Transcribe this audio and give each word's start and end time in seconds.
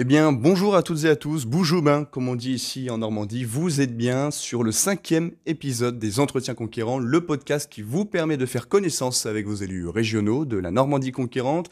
Eh 0.00 0.04
bien, 0.04 0.30
bonjour 0.30 0.76
à 0.76 0.84
toutes 0.84 1.02
et 1.06 1.08
à 1.08 1.16
tous, 1.16 1.44
Boujoubin, 1.44 2.04
comme 2.04 2.28
on 2.28 2.36
dit 2.36 2.52
ici 2.52 2.88
en 2.88 2.98
Normandie. 2.98 3.42
Vous 3.42 3.80
êtes 3.80 3.96
bien 3.96 4.30
sur 4.30 4.62
le 4.62 4.70
cinquième 4.70 5.32
épisode 5.44 5.98
des 5.98 6.20
Entretiens 6.20 6.54
Conquérants, 6.54 7.00
le 7.00 7.20
podcast 7.20 7.68
qui 7.68 7.82
vous 7.82 8.04
permet 8.04 8.36
de 8.36 8.46
faire 8.46 8.68
connaissance 8.68 9.26
avec 9.26 9.48
vos 9.48 9.56
élus 9.56 9.88
régionaux 9.88 10.44
de 10.44 10.56
la 10.56 10.70
Normandie 10.70 11.10
conquérante 11.10 11.68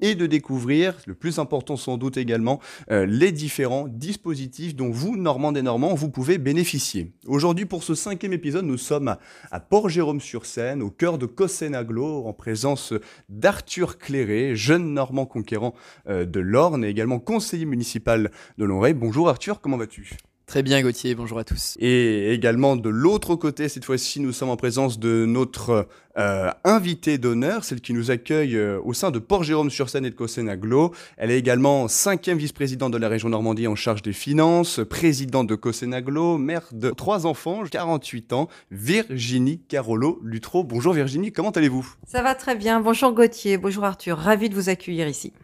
et 0.00 0.16
de 0.16 0.26
découvrir, 0.26 0.96
le 1.06 1.14
plus 1.14 1.38
important 1.38 1.76
sans 1.76 1.98
doute 1.98 2.16
également, 2.16 2.58
euh, 2.90 3.06
les 3.06 3.30
différents 3.30 3.86
dispositifs 3.86 4.74
dont 4.74 4.90
vous, 4.90 5.16
Normands 5.16 5.54
et 5.54 5.62
Normands, 5.62 5.94
vous 5.94 6.08
pouvez 6.08 6.38
bénéficier. 6.38 7.12
Aujourd'hui, 7.28 7.64
pour 7.64 7.84
ce 7.84 7.94
cinquième 7.94 8.32
épisode, 8.32 8.64
nous 8.64 8.76
sommes 8.76 9.14
à, 9.52 9.60
Port-Jérôme-sur-Seine, 9.60 10.82
au 10.82 10.90
cœur 10.90 11.16
de 11.16 11.26
Cossenaglo, 11.26 12.26
en 12.26 12.32
présence 12.32 12.92
d'Arthur 13.28 13.98
Cléré, 13.98 14.56
jeune 14.56 14.94
Normand 14.94 15.26
conquérant 15.26 15.76
euh, 16.08 16.24
de 16.24 16.40
l'Orne 16.40 16.84
et 16.84 16.88
également 16.88 17.20
conseiller 17.20 17.67
municipal 17.68 18.30
de 18.58 18.64
Longré. 18.64 18.94
Bonjour 18.94 19.28
Arthur, 19.28 19.60
comment 19.60 19.76
vas-tu? 19.76 20.16
Très 20.48 20.62
bien 20.62 20.80
Gauthier, 20.80 21.14
bonjour 21.14 21.38
à 21.38 21.44
tous. 21.44 21.76
Et 21.78 22.32
également 22.32 22.74
de 22.74 22.88
l'autre 22.88 23.34
côté, 23.36 23.68
cette 23.68 23.84
fois-ci, 23.84 24.18
nous 24.18 24.32
sommes 24.32 24.48
en 24.48 24.56
présence 24.56 24.98
de 24.98 25.26
notre 25.26 25.86
euh, 26.16 26.50
invitée 26.64 27.18
d'honneur, 27.18 27.64
celle 27.64 27.82
qui 27.82 27.92
nous 27.92 28.10
accueille 28.10 28.56
euh, 28.56 28.80
au 28.82 28.94
sein 28.94 29.10
de 29.10 29.18
Port-Jérôme-sur-Seine 29.18 30.06
et 30.06 30.10
de 30.10 30.14
Cossenaglo. 30.14 30.94
Elle 31.18 31.30
est 31.32 31.38
également 31.38 31.86
cinquième 31.86 32.38
vice-présidente 32.38 32.92
de 32.92 32.96
la 32.96 33.10
région 33.10 33.28
Normandie 33.28 33.66
en 33.66 33.76
charge 33.76 34.00
des 34.00 34.14
finances, 34.14 34.80
présidente 34.88 35.48
de 35.48 35.54
Cossenaglo, 35.54 36.38
mère 36.38 36.62
de 36.72 36.88
trois 36.92 37.26
enfants, 37.26 37.64
48 37.70 38.32
ans, 38.32 38.48
Virginie 38.70 39.60
Carolo 39.68 40.18
Lutro. 40.24 40.64
Bonjour 40.64 40.94
Virginie, 40.94 41.30
comment 41.30 41.50
allez-vous? 41.50 41.86
Ça 42.06 42.22
va 42.22 42.34
très 42.34 42.56
bien, 42.56 42.80
bonjour 42.80 43.12
Gauthier, 43.12 43.58
bonjour 43.58 43.84
Arthur, 43.84 44.16
ravi 44.16 44.48
de 44.48 44.54
vous 44.54 44.70
accueillir 44.70 45.06
ici. 45.06 45.34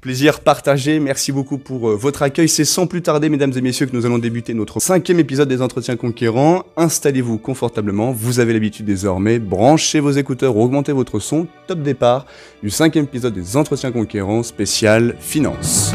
Plaisir 0.00 0.40
partagé. 0.40 1.00
Merci 1.00 1.32
beaucoup 1.32 1.58
pour 1.58 1.88
euh, 1.88 1.96
votre 1.96 2.22
accueil. 2.22 2.48
C'est 2.48 2.64
sans 2.64 2.86
plus 2.86 3.02
tarder, 3.02 3.28
mesdames 3.28 3.52
et 3.56 3.60
messieurs, 3.60 3.86
que 3.86 3.96
nous 3.96 4.06
allons 4.06 4.18
débuter 4.18 4.54
notre 4.54 4.80
cinquième 4.80 5.18
épisode 5.18 5.48
des 5.48 5.62
Entretiens 5.62 5.96
Conquérants. 5.96 6.64
Installez-vous 6.76 7.38
confortablement. 7.38 8.12
Vous 8.12 8.40
avez 8.40 8.52
l'habitude 8.52 8.86
désormais. 8.86 9.38
Branchez 9.38 10.00
vos 10.00 10.10
écouteurs, 10.10 10.56
augmentez 10.56 10.92
votre 10.92 11.18
son. 11.18 11.46
Top 11.66 11.82
départ 11.82 12.26
du 12.62 12.70
cinquième 12.70 13.04
épisode 13.04 13.34
des 13.34 13.56
Entretiens 13.56 13.92
Conquérants 13.92 14.42
spécial 14.42 15.16
finance. 15.20 15.92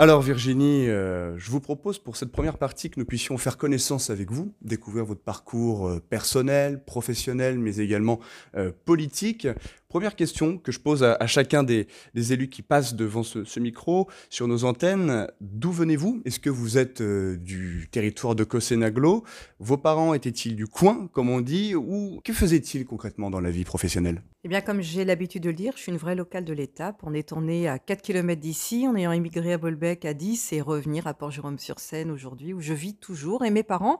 Alors 0.00 0.22
Virginie, 0.22 0.88
euh, 0.88 1.36
je 1.38 1.50
vous 1.50 1.58
propose 1.58 1.98
pour 1.98 2.16
cette 2.16 2.30
première 2.30 2.56
partie 2.56 2.88
que 2.88 3.00
nous 3.00 3.04
puissions 3.04 3.36
faire 3.36 3.56
connaissance 3.56 4.10
avec 4.10 4.30
vous, 4.30 4.54
découvrir 4.62 5.04
votre 5.04 5.22
parcours 5.22 5.88
euh, 5.88 5.98
personnel, 5.98 6.84
professionnel, 6.84 7.58
mais 7.58 7.78
également 7.78 8.20
euh, 8.56 8.70
politique. 8.84 9.48
Première 9.88 10.16
question 10.16 10.58
que 10.58 10.70
je 10.70 10.80
pose 10.80 11.02
à, 11.02 11.26
chacun 11.26 11.62
des, 11.62 11.86
élus 12.14 12.50
qui 12.50 12.60
passent 12.60 12.94
devant 12.94 13.22
ce, 13.22 13.58
micro 13.58 14.06
sur 14.28 14.46
nos 14.46 14.64
antennes. 14.64 15.26
D'où 15.40 15.72
venez-vous? 15.72 16.20
Est-ce 16.26 16.38
que 16.40 16.50
vous 16.50 16.76
êtes 16.76 17.00
euh, 17.00 17.38
du 17.38 17.88
territoire 17.90 18.34
de 18.34 18.44
Cossenaglo 18.44 19.24
Vos 19.60 19.78
parents 19.78 20.12
étaient-ils 20.12 20.56
du 20.56 20.66
coin, 20.66 21.08
comme 21.14 21.30
on 21.30 21.40
dit 21.40 21.74
Ou 21.74 22.20
que 22.22 22.34
faisaient-ils 22.34 22.84
concrètement 22.84 23.30
dans 23.30 23.40
la 23.40 23.50
vie 23.50 23.64
professionnelle? 23.64 24.20
Eh 24.44 24.48
bien, 24.48 24.60
comme 24.60 24.82
j'ai 24.82 25.04
l'habitude 25.04 25.42
de 25.42 25.48
le 25.48 25.54
dire, 25.54 25.72
je 25.74 25.82
suis 25.82 25.90
une 25.90 25.98
vraie 25.98 26.14
locale 26.14 26.44
de 26.44 26.52
l'étape. 26.52 27.00
On 27.02 27.12
est 27.12 27.32
né 27.32 27.66
à 27.66 27.78
4 27.78 28.02
km 28.02 28.40
d'ici, 28.40 28.86
en 28.86 28.94
ayant 28.94 29.12
immigré 29.12 29.54
à 29.54 29.58
Bolbec 29.58 30.04
à 30.04 30.14
10 30.14 30.52
et 30.52 30.60
revenir 30.60 31.06
à 31.06 31.14
Port-Jérôme-sur-Seine 31.14 32.10
aujourd'hui, 32.10 32.54
où 32.54 32.60
je 32.60 32.72
vis 32.72 32.94
toujours. 32.94 33.44
Et 33.44 33.50
mes 33.50 33.64
parents 33.64 33.98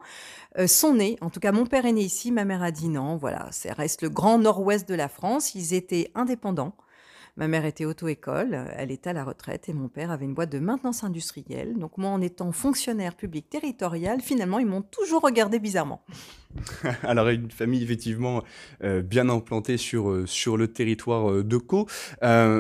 euh, 0.59 0.67
sont 0.67 0.95
nés, 0.95 1.17
en 1.23 1.31
tout 1.31 1.41
cas 1.41 1.51
mon 1.51 1.67
père 1.67 1.87
est 1.87 1.93
né 1.93 2.03
ici, 2.03 2.31
ma 2.31 2.45
mère 2.45 2.63
a 2.63 2.71
dit 2.71 2.89
non. 2.89 3.17
Voilà, 3.17 3.49
ça 3.51 3.73
reste 3.73 4.03
le 4.03 4.11
grand 4.11 4.39
nord-ouest 4.39 4.89
de 4.89 4.95
la 4.95 5.09
France. 5.09 5.57
Ils 5.57 5.75
était 5.79 6.11
indépendant. 6.15 6.75
Ma 7.39 7.47
mère 7.47 7.65
était 7.65 7.85
auto-école, 7.85 8.65
elle 8.77 8.91
était 8.91 9.11
à 9.11 9.13
la 9.13 9.23
retraite 9.23 9.69
et 9.69 9.73
mon 9.73 9.87
père 9.87 10.11
avait 10.11 10.25
une 10.25 10.35
boîte 10.35 10.51
de 10.51 10.59
maintenance 10.59 11.05
industrielle. 11.05 11.79
Donc 11.79 11.97
moi, 11.97 12.11
en 12.11 12.21
étant 12.21 12.51
fonctionnaire 12.51 13.15
public 13.15 13.49
territorial, 13.49 14.21
finalement, 14.21 14.59
ils 14.59 14.67
m'ont 14.67 14.83
toujours 14.83 15.23
regardé 15.23 15.61
bizarrement. 15.61 16.03
Alors 17.05 17.29
une 17.29 17.53
famille 17.53 17.81
effectivement 17.85 18.43
euh, 18.83 19.03
bien 19.03 19.29
implantée 19.29 19.77
sur, 19.77 20.11
euh, 20.11 20.27
sur 20.27 20.57
le 20.57 20.67
territoire 20.67 21.31
euh, 21.31 21.45
de 21.45 21.59
Caux. 21.59 21.87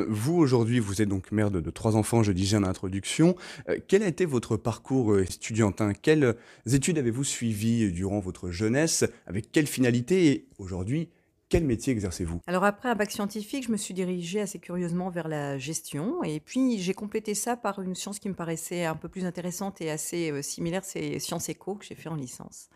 vous 0.08 0.36
aujourd'hui, 0.36 0.78
vous 0.78 1.02
êtes 1.02 1.08
donc 1.08 1.32
mère 1.32 1.50
de, 1.50 1.60
de, 1.60 1.70
trois 1.70 1.96
enfants, 1.96 2.22
je 2.22 2.30
disais 2.30 2.56
en 2.56 2.62
introduction. 2.62 3.34
quel 3.88 4.04
a 4.04 4.06
été 4.06 4.26
votre 4.26 4.56
parcours 4.56 5.18
étudiantin? 5.18 5.92
Quelles 5.92 6.36
études 6.72 6.98
avez-vous 6.98 7.24
suivies 7.24 7.90
durant 7.90 8.20
votre 8.20 8.52
jeunesse? 8.52 9.04
Avec 9.26 9.50
quelle 9.50 9.66
finalité? 9.66 10.26
Et 10.28 10.46
aujourd'hui, 10.58 11.08
quel 11.48 11.64
métier 11.64 11.92
exercez-vous? 11.92 12.40
Alors 12.46 12.64
après 12.64 12.88
un 12.90 12.94
bac 12.94 13.10
scientifique, 13.10 13.66
je 13.66 13.72
me 13.72 13.76
suis 13.76 13.94
dirigée 13.94 14.40
assez 14.40 14.58
curieusement 14.58 15.08
vers 15.08 15.28
la 15.28 15.56
gestion. 15.56 16.22
Et 16.22 16.40
puis 16.40 16.78
j'ai 16.78 16.94
complété 16.94 17.34
ça 17.34 17.56
par 17.56 17.80
une 17.80 17.94
science 17.94 18.18
qui 18.18 18.28
me 18.28 18.34
paraissait 18.34 18.84
un 18.84 18.96
peu 18.96 19.08
plus 19.08 19.24
intéressante 19.24 19.80
et 19.80 19.90
assez 19.90 20.30
euh, 20.30 20.42
similaire, 20.42 20.84
c'est 20.84 21.18
sciences 21.18 21.48
éco 21.48 21.76
que 21.76 21.86
j'ai 21.86 21.94
fait 21.94 22.08
en 22.08 22.16
licence. 22.16 22.68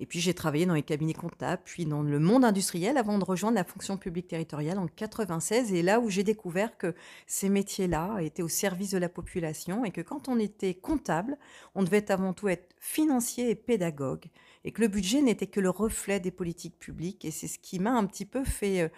Et 0.00 0.06
puis 0.06 0.18
j'ai 0.18 0.32
travaillé 0.32 0.64
dans 0.64 0.74
les 0.74 0.82
cabinets 0.82 1.14
comptables, 1.14 1.60
puis 1.64 1.84
dans 1.84 2.02
le 2.02 2.18
monde 2.18 2.44
industriel 2.44 2.96
avant 2.96 3.18
de 3.18 3.24
rejoindre 3.24 3.56
la 3.56 3.64
fonction 3.64 3.98
publique 3.98 4.28
territoriale 4.28 4.78
en 4.78 4.86
96 4.86 5.74
et 5.74 5.82
là 5.82 6.00
où 6.00 6.08
j'ai 6.08 6.24
découvert 6.24 6.78
que 6.78 6.94
ces 7.26 7.50
métiers-là 7.50 8.18
étaient 8.20 8.42
au 8.42 8.48
service 8.48 8.90
de 8.90 8.98
la 8.98 9.10
population 9.10 9.84
et 9.84 9.90
que 9.90 10.00
quand 10.00 10.28
on 10.28 10.38
était 10.38 10.74
comptable, 10.74 11.36
on 11.74 11.82
devait 11.82 12.10
avant 12.10 12.32
tout 12.32 12.48
être 12.48 12.74
financier 12.78 13.50
et 13.50 13.54
pédagogue 13.54 14.26
et 14.64 14.72
que 14.72 14.80
le 14.80 14.88
budget 14.88 15.22
n'était 15.22 15.46
que 15.46 15.60
le 15.60 15.70
reflet 15.70 16.20
des 16.20 16.30
politiques 16.30 16.78
publiques. 16.78 17.24
Et 17.24 17.30
c'est 17.30 17.48
ce 17.48 17.58
qui 17.58 17.78
m'a 17.78 17.92
un 17.92 18.06
petit 18.06 18.24
peu 18.24 18.44
fait 18.44 18.82
euh, 18.82 18.88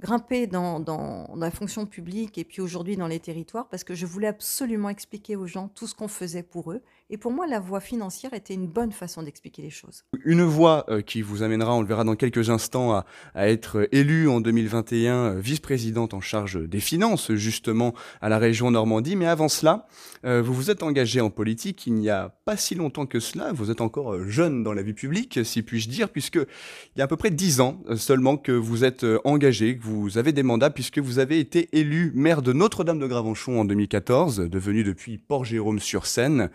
grimper 0.00 0.46
dans, 0.46 0.80
dans, 0.80 1.34
la 1.36 1.50
fonction 1.50 1.86
publique 1.86 2.38
et 2.38 2.44
puis 2.44 2.60
aujourd'hui 2.60 2.96
dans 2.96 3.06
les 3.06 3.20
territoires 3.20 3.68
parce 3.68 3.84
que 3.84 3.94
je 3.94 4.06
voulais 4.06 4.26
absolument 4.26 4.88
expliquer 4.88 5.36
aux 5.36 5.46
gens 5.46 5.68
tout 5.68 5.86
ce 5.86 5.94
qu'on 5.94 6.08
faisait 6.08 6.42
pour 6.42 6.72
eux. 6.72 6.82
Et 7.14 7.18
pour 7.18 7.30
moi, 7.30 7.46
la 7.46 7.60
voie 7.60 7.80
financière 7.80 8.32
était 8.32 8.54
une 8.54 8.66
bonne 8.66 8.90
façon 8.90 9.22
d'expliquer 9.22 9.60
les 9.60 9.68
choses. 9.68 10.04
Une 10.24 10.44
voie 10.44 10.86
euh, 10.88 11.02
qui 11.02 11.20
vous 11.20 11.42
amènera, 11.42 11.74
on 11.74 11.82
le 11.82 11.86
verra 11.86 12.04
dans 12.04 12.16
quelques 12.16 12.48
instants, 12.48 12.94
à, 12.94 13.04
être 13.34 13.86
élue 13.92 14.30
en 14.30 14.40
2021 14.40 15.14
euh, 15.14 15.38
vice-présidente 15.38 16.14
en 16.14 16.22
charge 16.22 16.66
des 16.66 16.80
finances, 16.80 17.30
justement, 17.34 17.92
à 18.22 18.30
la 18.30 18.38
région 18.38 18.70
Normandie. 18.70 19.14
Mais 19.14 19.26
avant 19.26 19.48
cela, 19.48 19.86
euh, 20.24 20.40
vous 20.40 20.54
vous 20.54 20.70
êtes 20.70 20.82
engagé 20.82 21.20
en 21.20 21.28
politique 21.28 21.86
il 21.86 21.92
n'y 21.92 22.08
a 22.08 22.34
pas 22.46 22.56
si 22.56 22.74
longtemps 22.74 23.04
que 23.04 23.20
cela. 23.20 23.52
Vous 23.52 23.70
êtes 23.70 23.82
encore 23.82 24.24
jeune 24.26 24.62
dans 24.62 24.72
la 24.72 24.82
vie 24.82 24.94
publique, 24.94 25.40
si 25.44 25.62
puis-je 25.62 25.90
dire, 25.90 26.08
puisque 26.08 26.36
il 26.36 26.98
y 26.98 27.02
a 27.02 27.04
à 27.04 27.08
peu 27.08 27.16
près 27.18 27.30
dix 27.30 27.60
ans 27.60 27.82
seulement 27.94 28.38
que 28.38 28.52
vous 28.52 28.84
êtes 28.84 29.04
engagé, 29.24 29.76
que 29.76 29.84
vous 29.84 30.16
avez 30.16 30.32
des 30.32 30.42
mandats, 30.42 30.70
puisque 30.70 30.98
vous 30.98 31.18
avez 31.18 31.40
été 31.40 31.68
élu 31.78 32.10
maire 32.14 32.40
de 32.40 32.54
Notre-Dame 32.54 32.98
de 32.98 33.06
Gravenchon 33.06 33.60
en 33.60 33.66
2014, 33.66 34.48
devenu 34.48 34.82
depuis 34.82 35.18
Port-Jérôme-sur-Seine. 35.18 36.48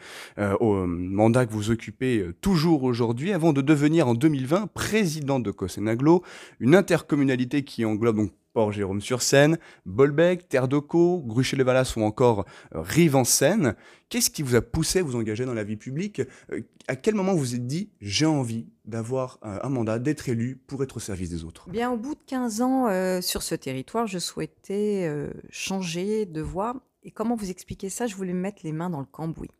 Au 0.59 0.85
mandat 0.85 1.45
que 1.45 1.53
vous 1.53 1.71
occupez 1.71 2.19
euh, 2.19 2.33
toujours 2.41 2.83
aujourd'hui, 2.83 3.33
avant 3.33 3.53
de 3.53 3.61
devenir 3.61 4.07
en 4.07 4.13
2020 4.13 4.67
président 4.67 5.39
de 5.39 5.51
Cossenaglo, 5.51 6.23
une 6.59 6.75
intercommunalité 6.75 7.63
qui 7.63 7.85
englobe 7.85 8.17
donc 8.17 8.31
Port-Jérôme-sur-Seine, 8.53 9.59
Bolbec, 9.85 10.49
Terre 10.49 10.67
Caux, 10.67 11.21
Gruchet-les-Valas 11.25 11.93
ou 11.95 12.01
encore 12.01 12.45
euh, 12.73 12.81
Rive-en-Seine. 12.81 13.75
Qu'est-ce 14.09 14.31
qui 14.31 14.41
vous 14.41 14.55
a 14.55 14.61
poussé 14.61 14.99
à 14.99 15.03
vous 15.03 15.15
engager 15.15 15.45
dans 15.45 15.53
la 15.53 15.63
vie 15.63 15.77
publique? 15.77 16.21
À 16.87 16.95
quel 16.95 17.13
moment 17.13 17.33
vous 17.33 17.39
vous 17.39 17.55
êtes 17.55 17.67
dit 17.67 17.91
j'ai 18.01 18.25
envie 18.25 18.65
d'avoir 18.85 19.37
un 19.41 19.67
mandat, 19.67 19.99
d'être 19.99 20.29
élu 20.29 20.55
pour 20.65 20.81
être 20.81 20.97
au 20.97 20.99
service 21.01 21.29
des 21.29 21.43
autres? 21.43 21.69
Bien, 21.69 21.91
au 21.91 21.97
bout 21.97 22.15
de 22.15 22.21
15 22.25 22.61
ans 22.61 23.21
sur 23.21 23.43
ce 23.43 23.53
territoire, 23.53 24.07
je 24.07 24.17
souhaitais 24.17 25.11
changer 25.49 26.25
de 26.25 26.39
voie. 26.41 26.75
Et 27.03 27.11
comment 27.11 27.35
vous 27.35 27.49
expliquer 27.49 27.89
ça? 27.89 28.07
Je 28.07 28.15
voulais 28.15 28.33
me 28.33 28.39
mettre 28.39 28.61
les 28.63 28.71
mains 28.71 28.89
dans 28.89 29.01
le 29.01 29.05
cambouis. 29.05 29.51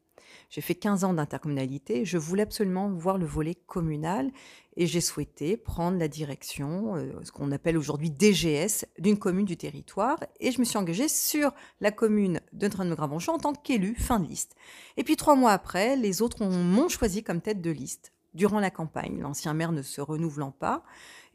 J'ai 0.49 0.61
fait 0.61 0.75
15 0.75 1.03
ans 1.03 1.13
d'intercommunalité. 1.13 2.05
Je 2.05 2.17
voulais 2.17 2.43
absolument 2.43 2.89
voir 2.89 3.17
le 3.17 3.25
volet 3.25 3.55
communal 3.55 4.31
et 4.77 4.87
j'ai 4.87 5.01
souhaité 5.01 5.57
prendre 5.57 5.97
la 5.97 6.07
direction, 6.07 6.95
euh, 6.95 7.11
ce 7.23 7.31
qu'on 7.31 7.51
appelle 7.51 7.77
aujourd'hui 7.77 8.11
DGS, 8.11 8.85
d'une 8.99 9.17
commune 9.17 9.45
du 9.45 9.57
territoire. 9.57 10.17
Et 10.39 10.51
je 10.51 10.59
me 10.59 10.65
suis 10.65 10.77
engagée 10.77 11.09
sur 11.09 11.51
la 11.81 11.91
commune 11.91 12.39
de 12.53 12.65
Notre-Dame-de-Gravenchon 12.65 13.33
en 13.33 13.39
tant 13.39 13.53
qu'élue, 13.53 13.95
fin 13.95 14.19
de 14.19 14.27
liste. 14.27 14.55
Et 14.95 15.03
puis 15.03 15.17
trois 15.17 15.35
mois 15.35 15.51
après, 15.51 15.95
les 15.95 16.21
autres 16.21 16.45
m'ont 16.45 16.89
choisi 16.89 17.23
comme 17.23 17.41
tête 17.41 17.61
de 17.61 17.71
liste 17.71 18.13
durant 18.37 18.59
la 18.59 18.69
campagne, 18.69 19.19
l'ancien 19.19 19.53
maire 19.53 19.71
ne 19.71 19.81
se 19.81 19.99
renouvelant 19.99 20.51
pas. 20.51 20.83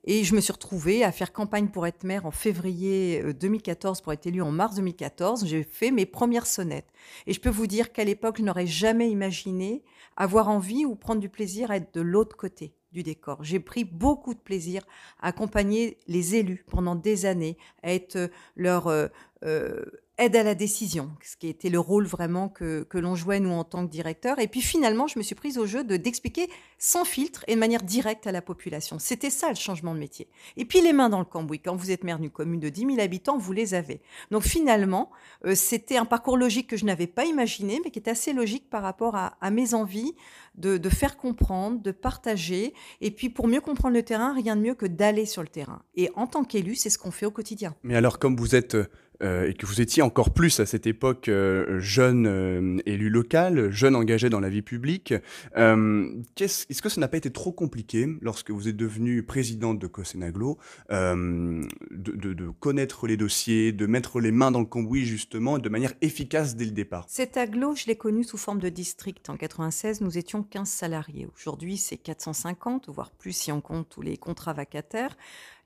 Et 0.05 0.25
je 0.25 0.35
me 0.35 0.41
suis 0.41 0.53
retrouvée 0.53 1.05
à 1.05 1.13
faire 1.13 1.33
campagne 1.33 1.69
pour 1.69 1.87
être 1.87 2.03
maire 2.03 2.27
en 2.27 2.33
février 2.33 3.23
2014 3.35 3.99
euh, 3.99 4.03
pour 4.03 4.13
être 4.13 4.27
élue 4.27 4.43
en 4.43 4.51
mars 4.51 4.75
2014. 4.75 5.47
J'ai 5.47 5.63
fait 5.63 5.93
mes 5.93 6.07
premières 6.07 6.47
sonnettes. 6.47 6.93
Et 7.27 7.33
je 7.33 7.41
peux 7.41 7.51
vous 7.51 7.69
dire 7.69 7.93
qu'à 7.93 8.05
l'époque, 8.05 8.39
je 8.39 8.43
n'aurais 8.43 8.67
jamais 8.67 9.11
imaginé 9.11 9.85
avoir 10.17 10.49
envie 10.49 10.85
ou 10.85 10.97
prendre 10.97 11.21
du 11.21 11.29
plaisir 11.29 11.71
à 11.71 11.77
être 11.77 11.95
de 11.95 12.01
l'autre 12.01 12.37
côté 12.37 12.75
du 12.93 13.03
décor. 13.03 13.43
J'ai 13.43 13.61
pris 13.61 13.85
beaucoup 13.85 14.35
de 14.35 14.39
plaisir 14.39 14.83
à 15.21 15.29
accompagner 15.29 15.99
les 16.09 16.35
élus 16.35 16.65
pendant 16.69 16.95
des 16.95 17.25
années, 17.25 17.57
à 17.83 17.93
être 17.93 18.31
leur 18.57 18.89
euh, 18.89 19.09
euh, 19.45 19.85
aide 20.23 20.37
à 20.37 20.43
la 20.43 20.55
décision, 20.55 21.11
ce 21.23 21.37
qui 21.37 21.49
était 21.49 21.69
le 21.69 21.79
rôle 21.79 22.07
vraiment 22.07 22.49
que, 22.49 22.83
que 22.85 22.99
l'on 22.99 23.15
jouait 23.15 23.41
nous 23.41 23.51
en 23.51 23.65
tant 23.65 23.87
que 23.87 23.91
directeur. 23.91 24.39
Et 24.39 24.49
puis 24.49 24.61
finalement, 24.61 25.07
je 25.07 25.19
me 25.19 25.23
suis 25.23 25.35
prise 25.35 25.59
au 25.59 25.67
jeu 25.67 25.85
de 25.85 25.97
d'expliquer 25.97 26.49
sans 26.79 27.05
filtre 27.05 27.45
et 27.47 27.55
de 27.55 27.61
manière 27.61 27.83
directe 27.83 28.27
à 28.27 28.33
la 28.33 28.43
population. 28.43 28.99
C'était 28.99 29.31
ça 29.31 29.49
le 29.49 29.55
changement 29.55 29.95
de 29.95 30.01
métier. 30.01 30.29
Et 30.57 30.65
puis 30.65 30.81
les 30.81 30.93
mains 30.93 31.09
dans 31.09 31.19
le 31.19 31.25
cambouis. 31.25 31.61
Quand 31.61 31.77
vous 31.77 31.91
êtes 31.91 32.05
maire 32.05 32.19
d'une 32.19 32.31
commune 32.31 32.61
de 32.61 32.69
10 32.69 32.81
000 32.87 33.01
habitants, 33.01 33.39
vous 33.39 33.53
les 33.53 33.75
avez. 33.75 34.01
Donc 34.31 34.43
finalement, 34.43 35.11
euh, 35.45 35.55
c'était 35.55 35.97
un 35.97 36.05
parcours 36.05 36.37
logique 36.37 36.69
que 36.69 36.77
je 36.77 36.85
n'avais 36.85 37.07
pas 37.07 37.25
imaginé, 37.25 37.81
mais 37.85 37.91
qui 37.91 37.99
est 37.99 38.09
assez 38.09 38.33
logique 38.33 38.69
par 38.71 38.83
rapport 38.83 39.15
à, 39.17 39.51
mes 39.51 39.75
envies 39.75 40.15
de, 40.55 40.79
de, 40.79 40.89
faire 40.89 41.17
comprendre, 41.17 41.81
de 41.81 41.91
partager. 41.91 42.75
Et 43.01 43.11
puis 43.11 43.29
pour 43.29 43.49
mieux 43.49 43.61
comprendre 43.61 43.95
le 43.95 44.03
terrain, 44.03 44.33
rien 44.35 44.57
de 44.57 44.63
mieux 44.63 44.75
que 44.75 44.87
d'aller 44.87 45.27
sur 45.27 45.43
le 45.43 45.49
terrain. 45.49 45.83
Et 45.95 46.11
en 46.15 46.27
tant 46.27 46.45
qu'élu, 46.45 46.75
c'est 46.75 46.91
ce 46.91 46.99
qu'on 46.99 47.11
fait 47.11 47.27
au 47.27 47.31
quotidien. 47.31 47.75
Mais 47.83 47.97
alors, 47.97 48.19
comme 48.19 48.37
vous 48.37 48.55
êtes 48.55 48.77
euh, 49.23 49.49
et 49.49 49.55
que 49.55 49.67
vous 49.67 49.81
étiez 49.81 50.03
encore 50.03 50.31
plus 50.31 50.59
à 50.61 50.67
cette 50.67 50.87
époque 50.87 51.29
euh, 51.29 51.79
jeune 51.79 52.27
euh, 52.27 52.79
élu 52.87 53.09
local, 53.09 53.71
jeune 53.71 53.95
engagé 53.95 54.29
dans 54.31 54.41
la 54.41 54.49
vie 54.49 54.63
publique. 54.63 55.13
Est-ce 55.13 56.67
est 56.69 56.81
que 56.81 56.89
ça 56.89 57.01
n'a 57.01 57.09
pas 57.09 57.17
été 57.17 57.31
trop 57.31 57.53
compliqué 57.53 58.09
lorsque 58.21 58.51
vous 58.51 58.69
êtes 58.69 58.77
devenu 58.77 59.23
présidente 59.23 59.79
de 59.79 59.87
Cosenaglo 59.87 60.59
de, 60.91 62.51
connaître 62.61 63.07
les 63.07 63.17
dossiers, 63.17 63.73
de 63.73 63.87
mettre 63.87 64.21
les 64.21 64.33
mains 64.33 64.51
dans 64.51 64.61
le 64.61 64.67
cambouis 64.67 65.05
justement 65.05 65.59
de 65.59 65.69
manière 65.69 65.93
efficace 66.01 66.57
dès 66.57 66.65
le 66.65 66.73
départ? 66.73 67.05
Cet 67.09 67.37
aglo, 67.37 67.75
je 67.77 67.87
l'ai 67.87 67.97
connu 67.97 68.25
sous 68.25 68.39
forme 68.39 68.59
de 68.59 68.69
district. 68.69 69.31
En 69.31 69.37
96, 69.37 70.01
nous 70.01 70.19
étions 70.19 70.43
15 70.43 70.69
salariés. 70.69 71.29
Aujourd'hui, 71.37 71.77
c'est 71.77 71.97
450, 71.97 72.89
voire 72.89 73.11
plus 73.11 73.33
si 73.33 73.53
on 73.53 73.61
compte 73.61 73.89
tous 73.89 74.03
les 74.03 74.17
contrats 74.17 74.53
vacataires. 74.53 75.17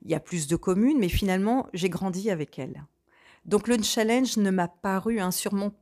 Il 0.03 0.11
y 0.11 0.15
a 0.15 0.19
plus 0.19 0.47
de 0.47 0.55
communes, 0.55 0.99
mais 0.99 1.09
finalement, 1.09 1.67
j'ai 1.73 1.89
grandi 1.89 2.29
avec 2.29 2.59
elles. 2.59 2.83
Donc 3.47 3.69
le 3.69 3.81
challenge 3.81 4.35
ne 4.37 4.51
m'a 4.51 4.67
paru 4.67 5.19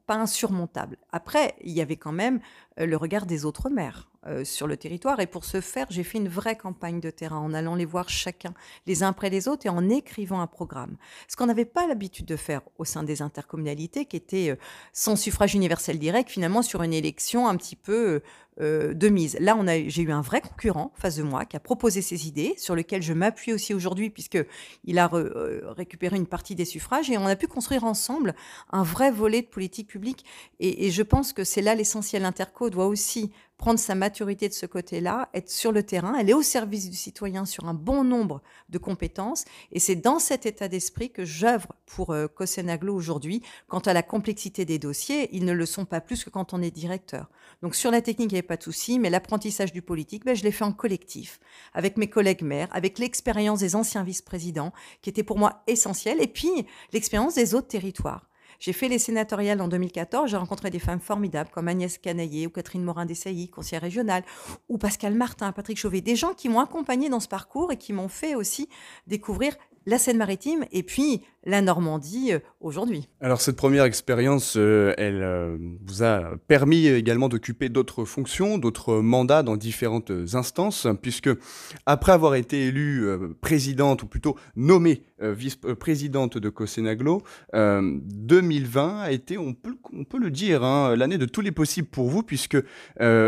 pas 0.06 0.16
insurmontable. 0.16 0.98
Après, 1.12 1.56
il 1.64 1.72
y 1.72 1.82
avait 1.82 1.98
quand 1.98 2.12
même 2.12 2.40
euh, 2.80 2.86
le 2.86 2.96
regard 2.96 3.26
des 3.26 3.44
autres 3.44 3.70
maires. 3.70 4.08
Euh, 4.28 4.44
sur 4.44 4.66
le 4.66 4.76
territoire. 4.76 5.20
Et 5.20 5.28
pour 5.28 5.46
ce 5.46 5.62
faire, 5.62 5.86
j'ai 5.92 6.04
fait 6.04 6.18
une 6.18 6.30
vraie 6.30 6.58
campagne 6.58 7.00
de 7.00 7.12
terrain 7.12 7.38
en 7.38 7.54
allant 7.54 7.76
les 7.76 7.86
voir 7.86 8.10
chacun, 8.10 8.56
les 8.88 9.04
uns 9.04 9.10
après 9.10 9.30
les 9.30 9.48
autres, 9.48 9.68
et 9.68 9.70
en 9.70 9.88
écrivant 9.88 10.42
un 10.42 10.48
programme. 10.48 10.98
Ce 11.28 11.36
qu'on 11.36 11.46
n'avait 11.46 11.64
pas 11.64 11.86
l'habitude 11.86 12.26
de 12.26 12.36
faire 12.36 12.62
au 12.80 12.86
sein 12.86 13.04
des 13.04 13.22
intercommunalités, 13.22 14.06
qui 14.06 14.16
étaient 14.16 14.50
euh, 14.50 14.56
sans 14.94 15.16
suffrage 15.16 15.54
universel 15.54 16.00
direct, 16.00 16.32
finalement 16.32 16.64
sur 16.64 16.82
une 16.82 16.94
élection 16.94 17.48
un 17.48 17.56
petit 17.56 17.76
peu 17.76 18.24
euh, 18.62 18.96
de 18.96 19.10
mise. 19.10 19.38
Là, 19.40 19.56
on 19.60 19.68
a, 19.68 19.88
j'ai 19.88 20.02
eu 20.02 20.12
un 20.12 20.22
vrai 20.22 20.42
concurrent 20.42 20.92
face 20.96 21.18
de 21.18 21.24
moi 21.24 21.46
qui 21.46 21.56
a 21.56 21.60
proposé 21.60 22.02
ses 22.02 22.28
idées, 22.28 22.56
sur 22.58 22.74
lequel 22.74 23.04
je 23.04 23.14
m'appuie 23.14 23.54
aussi 23.54 23.76
aujourd'hui, 23.76 24.10
puisque 24.10 24.44
il 24.86 24.98
a 24.98 25.08
récupéré 25.78 26.18
une 26.18 26.26
partie 26.26 26.56
des 26.56 26.66
suffrages, 26.66 27.12
et 27.12 27.18
on 27.20 27.28
a 27.28 27.36
pu 27.36 27.46
construire 27.46 27.84
ensemble 27.84 28.34
un 28.72 28.82
vrai 28.82 29.12
volet 29.12 29.44
de 29.44 29.48
politique 29.48 29.88
publique. 29.88 30.26
Et, 30.60 30.88
et 30.88 30.90
je 30.90 31.04
pense 31.04 31.32
que 31.32 31.44
c'est 31.44 31.62
là 31.62 31.76
l'essentiel. 31.76 32.24
L'interco 32.24 32.72
doit 32.72 32.88
aussi 32.88 33.32
prendre 33.58 33.80
sa 33.80 33.96
maturité 33.96 34.50
de 34.50 34.54
ce 34.54 34.66
côté-là, 34.66 35.30
être 35.34 35.50
sur 35.50 35.72
le 35.72 35.84
terrain, 35.84 36.16
elle 36.20 36.30
est 36.30 36.34
au 36.34 36.42
service 36.42 36.90
du 36.90 36.96
citoyen 36.96 37.46
sur 37.46 37.66
un 37.68 37.74
bon 37.74 38.04
nombre 38.04 38.42
de 38.70 38.78
compétences, 38.78 39.46
et 39.72 39.80
c'est 39.80 39.96
dans 39.96 40.20
cet 40.20 40.46
état 40.46 40.68
d'esprit 40.68 41.10
que 41.10 41.24
j'œuvre 41.24 41.74
pour 41.86 42.12
euh, 42.12 42.28
Cosenaglo 42.28 42.94
aujourd'hui. 42.94 43.42
Quant 43.68 43.80
à 43.80 43.94
la 43.94 44.04
complexité 44.04 44.66
des 44.66 44.80
dossiers, 44.80 45.30
ils 45.32 45.46
ne 45.46 45.54
le 45.54 45.66
sont 45.66 45.86
pas 45.86 46.02
plus 46.02 46.24
que 46.24 46.30
quand 46.30 46.54
on 46.54 46.62
est 46.62 46.72
directeur. 46.72 47.30
Donc 47.62 47.76
sur 47.76 47.92
la 47.92 48.02
technique, 48.02 48.32
il 48.32 48.36
n'y 48.36 48.40
avait 48.40 48.48
pas 48.48 48.58
de 48.58 48.64
souci, 48.64 49.00
mais 49.00 49.10
l'apprentissage 49.10 49.72
du 49.72 49.82
politique, 49.82 50.26
ben, 50.26 50.36
je 50.36 50.44
l'ai 50.44 50.52
fait 50.52 50.66
en 50.66 50.74
collectif, 50.74 51.40
avec 51.74 51.98
mes 51.98 52.10
collègues 52.10 52.44
maires, 52.44 52.70
avec 52.72 53.00
l'expérience 53.00 53.60
des 53.60 53.76
anciens 53.76 54.04
vice-présidents, 54.04 54.74
qui 55.02 55.10
était 55.10 55.24
pour 55.24 55.38
moi 55.38 55.64
essentielle, 55.68 56.22
et 56.22 56.28
puis 56.28 56.68
l'expérience 56.92 57.36
des 57.36 57.56
autres 57.56 57.68
territoires. 57.68 58.28
J'ai 58.60 58.74
fait 58.74 58.88
les 58.88 59.00
sénatoriales 59.00 59.62
en 59.62 59.68
2014, 59.68 60.30
j'ai 60.30 60.38
rencontré 60.38 60.70
des 60.70 60.80
femmes 60.80 61.00
formidables 61.00 61.50
comme 61.52 61.68
Agnès 61.68 61.98
Canaillé 61.98 62.48
ou 62.48 62.50
Catherine 62.50 62.84
Morin-Dessailly, 62.84 63.50
conseillère 63.50 63.82
régionale, 63.82 64.24
ou 64.70 64.78
Pascal 64.78 65.14
Martin, 65.14 65.52
Patrick 65.52 65.78
Chauvet, 65.78 66.02
des 66.02 66.16
gens 66.16 66.34
qui 66.34 66.50
m'ont 66.50 66.60
accompagné 66.60 67.10
dans 67.10 67.20
ce 67.20 67.28
parcours 67.28 67.72
et 67.72 67.78
qui 67.78 67.94
m'ont 67.94 68.10
fait 68.10 68.36
aussi 68.36 68.70
découvrir 69.08 69.56
la 69.86 69.98
Seine-Maritime 69.98 70.66
et 70.72 70.84
puis 70.84 71.22
la 71.46 71.62
Normandie 71.62 72.34
euh, 72.34 72.40
aujourd'hui. 72.60 73.08
Alors 73.22 73.42
cette 73.42 73.56
première 73.56 73.86
expérience, 73.86 74.56
euh, 74.58 74.94
elle 74.98 75.22
euh, 75.22 75.58
vous 75.86 76.04
a 76.04 76.38
permis 76.48 76.88
également 76.88 77.30
d'occuper 77.30 77.70
d'autres 77.70 78.06
fonctions, 78.06 78.58
d'autres 78.58 79.00
mandats 79.00 79.44
dans 79.44 79.58
différentes 79.58 80.12
instances, 80.34 80.88
puisque 81.02 81.30
après 81.86 82.12
avoir 82.12 82.36
été 82.36 82.68
élue 82.68 83.08
présidente, 83.42 84.04
ou 84.04 84.08
plutôt 84.08 84.36
nommée 84.56 85.04
vice-présidente 85.22 86.38
de 86.38 86.50
Cosenaglo, 86.50 87.22
2020 87.54 89.00
a 89.00 89.12
été, 89.12 89.38
on 89.38 89.54
peut, 89.54 89.76
le 90.20 90.32
dire, 90.32 90.64
hein, 90.64 90.96
l'année 90.96 91.18
de 91.18 91.26
tous 91.26 91.42
les 91.42 91.52
possibles 91.52 91.88
pour 91.88 92.10
vous, 92.10 92.24
puisque 92.24 92.58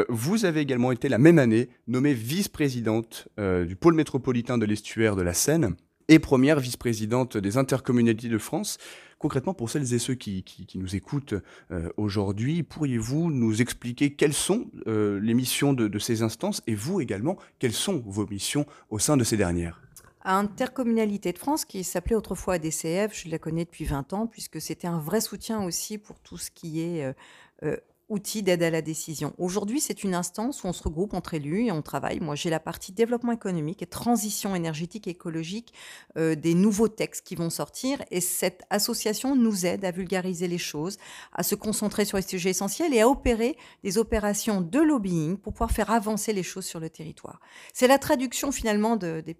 vous 0.09 0.45
avez 0.45 0.61
également 0.61 0.91
été 0.91 1.09
la 1.09 1.17
même 1.17 1.39
année 1.39 1.69
nommée 1.87 2.13
vice-présidente 2.13 3.27
du 3.37 3.75
pôle 3.75 3.93
métropolitain 3.93 4.57
de 4.57 4.65
l'estuaire 4.65 5.15
de 5.15 5.21
la 5.21 5.33
Seine 5.33 5.75
et 6.07 6.19
première 6.19 6.59
vice-présidente 6.59 7.37
des 7.37 7.57
intercommunalités 7.57 8.29
de 8.29 8.37
France. 8.37 8.77
Concrètement, 9.19 9.53
pour 9.53 9.69
celles 9.69 9.93
et 9.93 9.99
ceux 9.99 10.13
qui, 10.13 10.43
nous 10.75 10.95
écoutent 10.95 11.33
euh, 11.71 11.89
aujourd'hui, 11.97 12.63
pourriez-vous 12.63 13.31
nous 13.31 13.61
expliquer 13.61 14.13
quelles 14.13 14.33
sont 14.33 14.69
euh, 14.85 15.19
les 15.19 15.33
missions 15.33 15.73
de, 15.73 15.87
de, 15.87 15.99
ces 15.99 16.21
instances 16.21 16.61
et 16.67 16.75
vous 16.75 17.01
également, 17.01 17.37
quelles 17.59 17.73
sont 17.73 18.03
vos 18.05 18.27
missions 18.27 18.65
au 18.89 18.99
sein 18.99 19.17
de 19.17 19.23
ces 19.23 19.37
dernières? 19.37 19.81
Intercommunalité 20.23 21.31
de 21.31 21.37
France, 21.37 21.65
qui 21.65 21.83
s'appelait 21.83 22.15
autrefois 22.15 22.55
ADCF, 22.55 23.13
je 23.13 23.29
la 23.29 23.39
connais 23.39 23.65
depuis 23.65 23.85
20 23.85 24.13
ans, 24.13 24.27
puisque 24.27 24.59
c'était 24.61 24.87
un 24.87 24.99
vrai 24.99 25.21
soutien 25.21 25.63
aussi 25.63 25.97
pour 25.97 26.19
tout 26.19 26.37
ce 26.37 26.51
qui 26.51 26.81
est 26.81 27.13
euh, 27.63 27.77
euh 28.09 28.17
outil 28.17 28.41
d'aide 28.41 28.63
à 28.63 28.69
la 28.69 28.81
décision. 28.81 29.33
Aujourd'hui, 29.37 29.79
c'est 29.79 30.03
une 30.03 30.15
instance 30.15 30.63
où 30.63 30.67
on 30.67 30.73
se 30.73 30.83
regroupe 30.83 31.13
entre 31.13 31.33
élus 31.33 31.65
et 31.65 31.71
on 31.71 31.81
travaille. 31.81 32.19
Moi, 32.19 32.35
j'ai 32.35 32.49
la 32.49 32.59
partie 32.59 32.91
développement 32.91 33.31
économique 33.31 33.81
et 33.81 33.85
transition 33.85 34.55
énergétique 34.55 35.07
et 35.07 35.11
écologique 35.11 35.73
euh, 36.17 36.35
des 36.35 36.55
nouveaux 36.55 36.87
textes 36.87 37.25
qui 37.25 37.35
vont 37.35 37.49
sortir. 37.49 38.01
Et 38.09 38.21
cette 38.21 38.63
association 38.69 39.35
nous 39.35 39.65
aide 39.65 39.85
à 39.85 39.91
vulgariser 39.91 40.47
les 40.47 40.57
choses, 40.57 40.97
à 41.33 41.43
se 41.43 41.55
concentrer 41.55 42.05
sur 42.05 42.17
les 42.17 42.23
sujets 42.23 42.49
essentiels 42.51 42.93
et 42.93 43.01
à 43.01 43.09
opérer 43.09 43.57
des 43.83 43.97
opérations 43.97 44.61
de 44.61 44.79
lobbying 44.79 45.37
pour 45.37 45.53
pouvoir 45.53 45.71
faire 45.71 45.91
avancer 45.91 46.33
les 46.33 46.43
choses 46.43 46.65
sur 46.65 46.79
le 46.79 46.89
territoire. 46.89 47.39
C'est 47.73 47.87
la 47.87 47.99
traduction 47.99 48.51
finalement 48.51 48.95
de, 48.95 49.21
des 49.25 49.37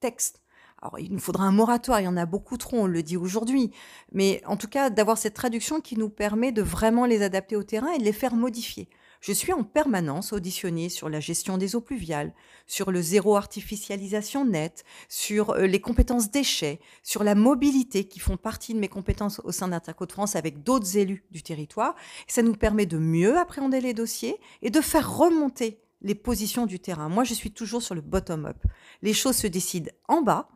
textes 0.00 0.40
alors, 0.82 0.98
il 0.98 1.12
nous 1.12 1.18
faudra 1.18 1.44
un 1.44 1.52
moratoire, 1.52 2.00
il 2.00 2.04
y 2.04 2.08
en 2.08 2.16
a 2.16 2.24
beaucoup 2.24 2.56
trop, 2.56 2.78
on 2.78 2.86
le 2.86 3.02
dit 3.02 3.18
aujourd'hui. 3.18 3.70
Mais 4.12 4.42
en 4.46 4.56
tout 4.56 4.68
cas, 4.68 4.88
d'avoir 4.88 5.18
cette 5.18 5.34
traduction 5.34 5.80
qui 5.80 5.98
nous 5.98 6.08
permet 6.08 6.52
de 6.52 6.62
vraiment 6.62 7.04
les 7.04 7.20
adapter 7.20 7.54
au 7.54 7.62
terrain 7.62 7.92
et 7.92 7.98
de 7.98 8.04
les 8.04 8.14
faire 8.14 8.34
modifier. 8.34 8.88
Je 9.20 9.32
suis 9.32 9.52
en 9.52 9.62
permanence 9.62 10.32
auditionnée 10.32 10.88
sur 10.88 11.10
la 11.10 11.20
gestion 11.20 11.58
des 11.58 11.76
eaux 11.76 11.82
pluviales, 11.82 12.32
sur 12.66 12.90
le 12.90 13.02
zéro 13.02 13.36
artificialisation 13.36 14.46
nette, 14.46 14.84
sur 15.10 15.50
euh, 15.50 15.66
les 15.66 15.82
compétences 15.82 16.30
déchets, 16.30 16.80
sur 17.02 17.22
la 17.22 17.34
mobilité 17.34 18.04
qui 18.04 18.18
font 18.18 18.38
partie 18.38 18.72
de 18.72 18.78
mes 18.78 18.88
compétences 18.88 19.42
au 19.44 19.52
sein 19.52 19.68
d'Interco 19.68 20.06
de 20.06 20.12
France 20.12 20.36
avec 20.36 20.62
d'autres 20.62 20.96
élus 20.96 21.26
du 21.30 21.42
territoire. 21.42 21.94
ça 22.26 22.40
nous 22.40 22.54
permet 22.54 22.86
de 22.86 22.96
mieux 22.96 23.36
appréhender 23.36 23.82
les 23.82 23.92
dossiers 23.92 24.38
et 24.62 24.70
de 24.70 24.80
faire 24.80 25.14
remonter 25.14 25.82
les 26.00 26.14
positions 26.14 26.64
du 26.64 26.80
terrain. 26.80 27.10
Moi, 27.10 27.24
je 27.24 27.34
suis 27.34 27.50
toujours 27.50 27.82
sur 27.82 27.94
le 27.94 28.00
bottom-up. 28.00 28.56
Les 29.02 29.12
choses 29.12 29.36
se 29.36 29.46
décident 29.46 29.90
en 30.08 30.22
bas, 30.22 30.48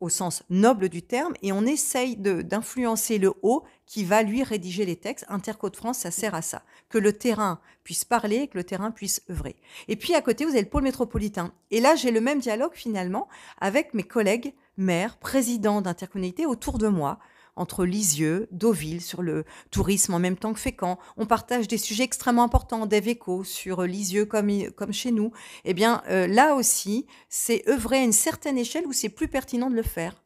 au 0.00 0.08
sens 0.08 0.42
noble 0.50 0.88
du 0.88 1.02
terme, 1.02 1.34
et 1.42 1.52
on 1.52 1.66
essaye 1.66 2.16
d'influencer 2.16 3.18
le 3.18 3.32
haut 3.42 3.64
qui 3.86 4.04
va 4.04 4.22
lui 4.22 4.42
rédiger 4.42 4.84
les 4.84 4.96
textes. 4.96 5.26
Interco 5.28 5.70
de 5.70 5.76
France, 5.76 5.98
ça 5.98 6.10
sert 6.10 6.34
à 6.34 6.42
ça, 6.42 6.62
que 6.88 6.98
le 6.98 7.12
terrain 7.12 7.60
puisse 7.84 8.04
parler, 8.04 8.48
que 8.48 8.58
le 8.58 8.64
terrain 8.64 8.90
puisse 8.90 9.22
œuvrer. 9.30 9.56
Et 9.88 9.96
puis 9.96 10.14
à 10.14 10.22
côté, 10.22 10.44
vous 10.44 10.52
avez 10.52 10.62
le 10.62 10.68
pôle 10.68 10.82
métropolitain. 10.82 11.52
Et 11.70 11.80
là, 11.80 11.94
j'ai 11.94 12.10
le 12.10 12.20
même 12.20 12.40
dialogue 12.40 12.74
finalement 12.74 13.28
avec 13.60 13.94
mes 13.94 14.02
collègues 14.02 14.54
maires, 14.76 15.18
présidents 15.18 15.82
d'intercommunalités 15.82 16.46
autour 16.46 16.78
de 16.78 16.88
moi, 16.88 17.18
entre 17.56 17.84
Lisieux, 17.84 18.48
Deauville, 18.50 19.00
sur 19.00 19.22
le 19.22 19.44
tourisme 19.70 20.14
en 20.14 20.18
même 20.18 20.36
temps 20.36 20.52
que 20.52 20.60
Fécamp. 20.60 20.98
On 21.16 21.26
partage 21.26 21.68
des 21.68 21.78
sujets 21.78 22.04
extrêmement 22.04 22.44
importants, 22.44 22.86
d'Eveco 22.86 23.44
sur 23.44 23.82
Lisieux 23.82 24.24
comme, 24.24 24.70
comme 24.76 24.92
chez 24.92 25.10
nous. 25.10 25.32
Eh 25.64 25.74
bien, 25.74 26.02
euh, 26.08 26.26
là 26.26 26.54
aussi, 26.54 27.06
c'est 27.28 27.68
œuvrer 27.68 27.98
à 27.98 28.04
une 28.04 28.12
certaine 28.12 28.58
échelle 28.58 28.86
où 28.86 28.92
c'est 28.92 29.08
plus 29.08 29.28
pertinent 29.28 29.70
de 29.70 29.76
le 29.76 29.82
faire. 29.82 30.22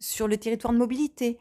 Sur 0.00 0.28
le 0.28 0.36
territoire 0.36 0.72
de 0.72 0.78
mobilité, 0.78 1.38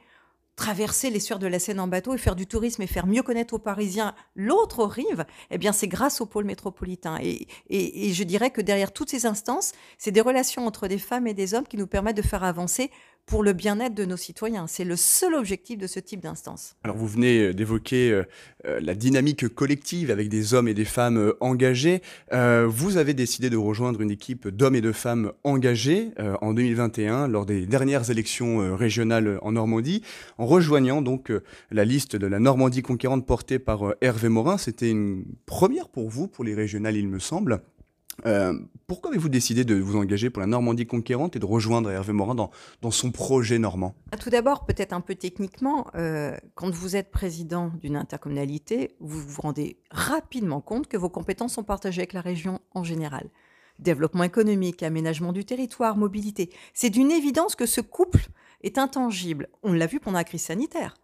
traverser 0.56 1.10
les 1.10 1.20
sueurs 1.20 1.40
de 1.40 1.48
la 1.48 1.60
Seine 1.60 1.80
en 1.80 1.88
bateau 1.88 2.14
et 2.14 2.18
faire 2.18 2.36
du 2.36 2.46
tourisme 2.46 2.82
et 2.82 2.88
faire 2.88 3.08
mieux 3.08 3.24
connaître 3.24 3.56
aux 3.56 3.60
Parisiens 3.60 4.14
l'autre 4.36 4.86
rive, 4.86 5.26
eh 5.50 5.58
bien, 5.58 5.74
c'est 5.74 5.88
grâce 5.88 6.22
au 6.22 6.26
pôle 6.26 6.46
métropolitain. 6.46 7.18
Et, 7.22 7.48
et, 7.70 8.14
je 8.14 8.24
dirais 8.24 8.52
que 8.52 8.62
derrière 8.62 8.94
toutes 8.94 9.10
ces 9.10 9.26
instances, 9.26 9.72
c'est 9.98 10.12
des 10.12 10.22
relations 10.22 10.68
entre 10.68 10.88
des 10.88 11.00
femmes 11.00 11.28
et 11.28 11.34
des 11.34 11.54
hommes 11.54 11.68
qui 11.68 11.78
nous 11.78 11.88
permettent 11.88 12.18
de 12.18 12.22
faire 12.22 12.44
avancer 12.44 12.92
pour 13.26 13.44
le 13.44 13.54
bien-être 13.54 13.96
de 13.96 14.06
nos 14.06 14.18
citoyens. 14.18 14.68
C'est 14.68 14.84
le 14.84 14.96
seul 14.96 15.34
objectif 15.34 15.78
de 15.78 15.88
ce 15.88 16.00
type 16.00 16.22
d'instance. 16.22 16.76
Alors 16.84 16.98
vous 16.98 17.08
venez 17.08 17.40
euh, 17.40 17.54
d'évoquer 17.54 18.12
euh, 18.12 18.24
euh, 18.66 18.80
la 18.82 18.96
dynamique 18.96 19.48
collective 19.48 20.12
avec 20.12 20.30
des 20.30 20.54
hommes 20.54 20.68
et 20.68 20.74
des 20.74 20.86
femmes 20.86 21.34
engagés. 21.40 22.02
vous 22.32 22.98
avez 22.98 23.14
décidé 23.14 23.50
de 23.50 23.58
rejoindre 23.58 24.02
une 24.02 24.12
équipe 24.12 24.48
d'hommes 24.48 24.76
et 24.76 24.82
de 24.82 24.92
femmes 24.92 25.32
engagés 25.44 26.12
en 26.42 26.54
2021 26.54 27.28
lors 27.28 27.46
des 27.46 27.66
dernières 27.66 28.10
élections 28.10 28.76
régionales 28.76 29.40
en 29.42 29.54
Normandie, 29.54 30.02
en 30.38 30.46
rejoignant 30.46 31.02
donc 31.02 31.32
la 31.72 31.86
liste 31.86 32.16
de 32.16 32.28
la 32.28 32.40
Normandie 32.40 32.82
conquérante 32.82 33.26
portée 33.26 33.60
par 33.60 33.96
Hervé 34.02 34.30
Morin. 34.30 34.58
C'était 34.58 34.90
une 34.90 35.26
première 35.46 35.90
pour 35.90 36.10
vous, 36.10 36.28
pour 36.28 36.44
les 36.44 36.56
régionales, 36.56 36.98
il 36.98 37.08
me 37.08 37.20
semble. 37.20 37.62
Euh, 38.26 38.54
pourquoi 38.88 39.12
avez-vous 39.12 39.30
décidé 39.30 39.64
de 39.64 39.76
vous 39.76 39.96
engager 39.96 40.30
pour 40.30 40.42
la 40.42 40.48
Normandie 40.48 40.86
conquérante 40.86 41.36
et 41.36 41.40
de 41.40 41.46
rejoindre 41.46 41.90
Hervé 41.90 42.14
Morin 42.14 42.36
dans, 42.36 42.52
dans 42.82 42.92
son 42.92 43.12
projet 43.12 43.60
normand? 43.60 43.96
Ah, 44.12 44.18
Tout 44.18 44.30
d'abord, 44.30 44.66
peut-être 44.66 44.94
un 44.94 45.02
peu 45.02 45.16
techniquement, 45.16 45.88
euh, 45.96 46.38
quand 46.56 46.70
vous 46.70 46.96
êtes 46.96 47.12
président 47.12 47.72
d'une 47.82 47.96
intercommunalité, 47.96 48.96
vous 49.00 49.20
vous 49.20 49.42
rendez 49.42 49.78
rapidement 49.92 50.62
compte 50.62 50.88
que 50.88 50.98
vos 50.98 51.10
compétences 51.10 51.54
sont 51.54 51.64
partagées 51.64 52.02
avec 52.02 52.14
la 52.14 52.22
région 52.22 52.60
en 52.74 52.84
général. 52.84 53.30
Développement 53.80 54.24
économique, 54.24 54.84
aménagement 54.84 55.34
du 55.34 55.46
territoire, 55.46 55.98
mobilité. 55.98 56.52
C'est 56.74 56.92
d'une 56.92 57.12
évidence 57.12 57.56
que 57.56 57.66
ce 57.66 57.82
couple 57.82 58.28
est 58.62 58.78
intangible. 58.78 59.50
On 59.64 59.74
l'a 59.74 59.88
vu 59.88 60.00
pendant 60.00 60.18
la 60.18 60.24
crise 60.24 60.44
sanitaire 60.44 60.96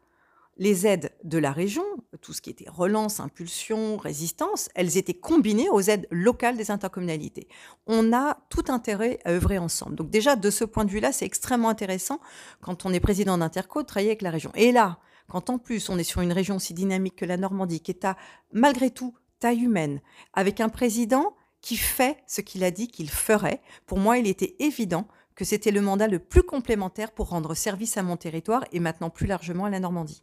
les 0.59 0.85
aides 0.85 1.11
de 1.23 1.37
la 1.37 1.53
région, 1.53 1.85
tout 2.21 2.33
ce 2.33 2.41
qui 2.41 2.49
était 2.49 2.69
relance, 2.69 3.21
impulsion, 3.21 3.97
résistance, 3.97 4.69
elles 4.75 4.97
étaient 4.97 5.13
combinées 5.13 5.69
aux 5.69 5.79
aides 5.79 6.05
locales 6.11 6.57
des 6.57 6.69
intercommunalités. 6.69 7.47
On 7.87 8.13
a 8.13 8.37
tout 8.49 8.65
intérêt 8.67 9.19
à 9.23 9.31
œuvrer 9.31 9.57
ensemble. 9.57 9.95
Donc 9.95 10.09
déjà, 10.09 10.35
de 10.35 10.49
ce 10.49 10.65
point 10.65 10.83
de 10.83 10.91
vue-là, 10.91 11.13
c'est 11.13 11.25
extrêmement 11.25 11.69
intéressant 11.69 12.19
quand 12.61 12.85
on 12.85 12.93
est 12.93 12.99
président 12.99 13.37
d'Interco 13.37 13.81
de 13.81 13.87
travailler 13.87 14.09
avec 14.09 14.21
la 14.21 14.31
région. 14.31 14.51
Et 14.55 14.73
là, 14.73 14.99
quand 15.29 15.49
en 15.49 15.59
plus 15.59 15.89
on 15.89 15.97
est 15.97 16.03
sur 16.03 16.19
une 16.19 16.33
région 16.33 16.57
aussi 16.57 16.73
dynamique 16.73 17.15
que 17.15 17.25
la 17.25 17.37
Normandie, 17.37 17.79
qui 17.79 17.91
est 17.91 18.03
à, 18.03 18.17
malgré 18.51 18.91
tout, 18.91 19.15
taille 19.39 19.61
humaine, 19.61 20.01
avec 20.33 20.59
un 20.59 20.69
président 20.69 21.37
qui 21.61 21.77
fait 21.77 22.17
ce 22.27 22.41
qu'il 22.41 22.65
a 22.65 22.71
dit 22.71 22.89
qu'il 22.89 23.09
ferait, 23.09 23.61
pour 23.85 23.97
moi, 23.97 24.17
il 24.17 24.27
était 24.27 24.57
évident 24.59 25.07
que 25.35 25.45
c'était 25.45 25.71
le 25.71 25.79
mandat 25.79 26.07
le 26.07 26.19
plus 26.19 26.43
complémentaire 26.43 27.13
pour 27.13 27.29
rendre 27.29 27.53
service 27.53 27.95
à 27.95 28.03
mon 28.03 28.17
territoire 28.17 28.65
et 28.73 28.81
maintenant 28.81 29.09
plus 29.09 29.25
largement 29.25 29.63
à 29.63 29.69
la 29.69 29.79
Normandie. 29.79 30.21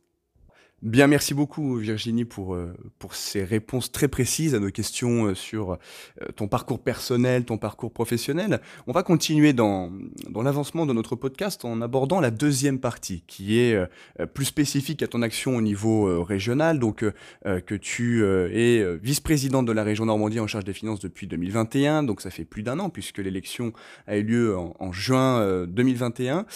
Bien, 0.83 1.06
merci 1.06 1.33
beaucoup 1.33 1.76
Virginie 1.76 2.26
pour, 2.26 2.54
euh, 2.54 2.75
pour 2.99 3.14
ces 3.14 3.42
réponses 3.45 3.90
très 3.90 4.09
précises 4.09 4.54
à 4.54 4.59
nos 4.59 4.71
questions 4.71 5.25
euh, 5.25 5.35
sur 5.35 5.73
euh, 5.73 5.76
ton 6.37 6.49
parcours 6.49 6.80
personnel, 6.80 7.47
ton 7.47 7.56
parcours 7.56 7.90
professionnel. 7.90 8.61
On 8.87 8.92
va 8.92 9.02
continuer 9.02 9.54
dans, 9.54 9.90
dans 10.28 10.42
l'avancement 10.42 10.85
de 10.85 10.92
notre 10.92 11.16
podcast 11.16 11.64
en 11.64 11.80
abordant 11.80 12.21
la 12.21 12.30
deuxième 12.30 12.78
partie 12.78 13.25
qui 13.26 13.59
est 13.59 13.78
plus 14.35 14.45
spécifique 14.45 15.02
à 15.02 15.06
ton 15.06 15.23
action 15.23 15.56
au 15.56 15.62
niveau 15.62 16.23
régional. 16.23 16.78
Donc 16.78 17.04
que 17.45 17.75
tu 17.75 18.25
es 18.25 18.97
vice-présidente 18.99 19.66
de 19.66 19.73
la 19.73 19.83
région 19.83 20.06
Normandie 20.06 20.40
en 20.40 20.47
charge 20.47 20.64
des 20.64 20.73
finances 20.73 21.00
depuis 21.00 21.26
2021, 21.26 22.02
donc 22.02 22.21
ça 22.21 22.30
fait 22.30 22.45
plus 22.45 22.62
d'un 22.62 22.78
an 22.78 22.90
puisque 22.90 23.18
l'élection 23.18 23.73
a 24.06 24.16
eu 24.16 24.23
lieu 24.23 24.56
en, 24.56 24.75
en 24.78 24.92
juin 24.92 25.66
2021 25.66 26.47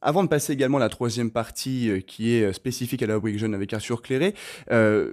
avant 0.00 0.22
de 0.24 0.28
passer 0.28 0.52
également 0.52 0.78
à 0.78 0.80
la 0.80 0.88
troisième 0.88 1.30
partie 1.30 1.90
euh, 1.90 2.00
qui 2.00 2.34
est 2.34 2.44
euh, 2.44 2.52
spécifique 2.52 3.02
à 3.02 3.06
la 3.06 3.14
rubrique 3.14 3.38
jeune 3.38 3.54
avec 3.54 3.72
Arthur 3.72 4.02
Cléré, 4.02 4.34
euh, 4.70 5.12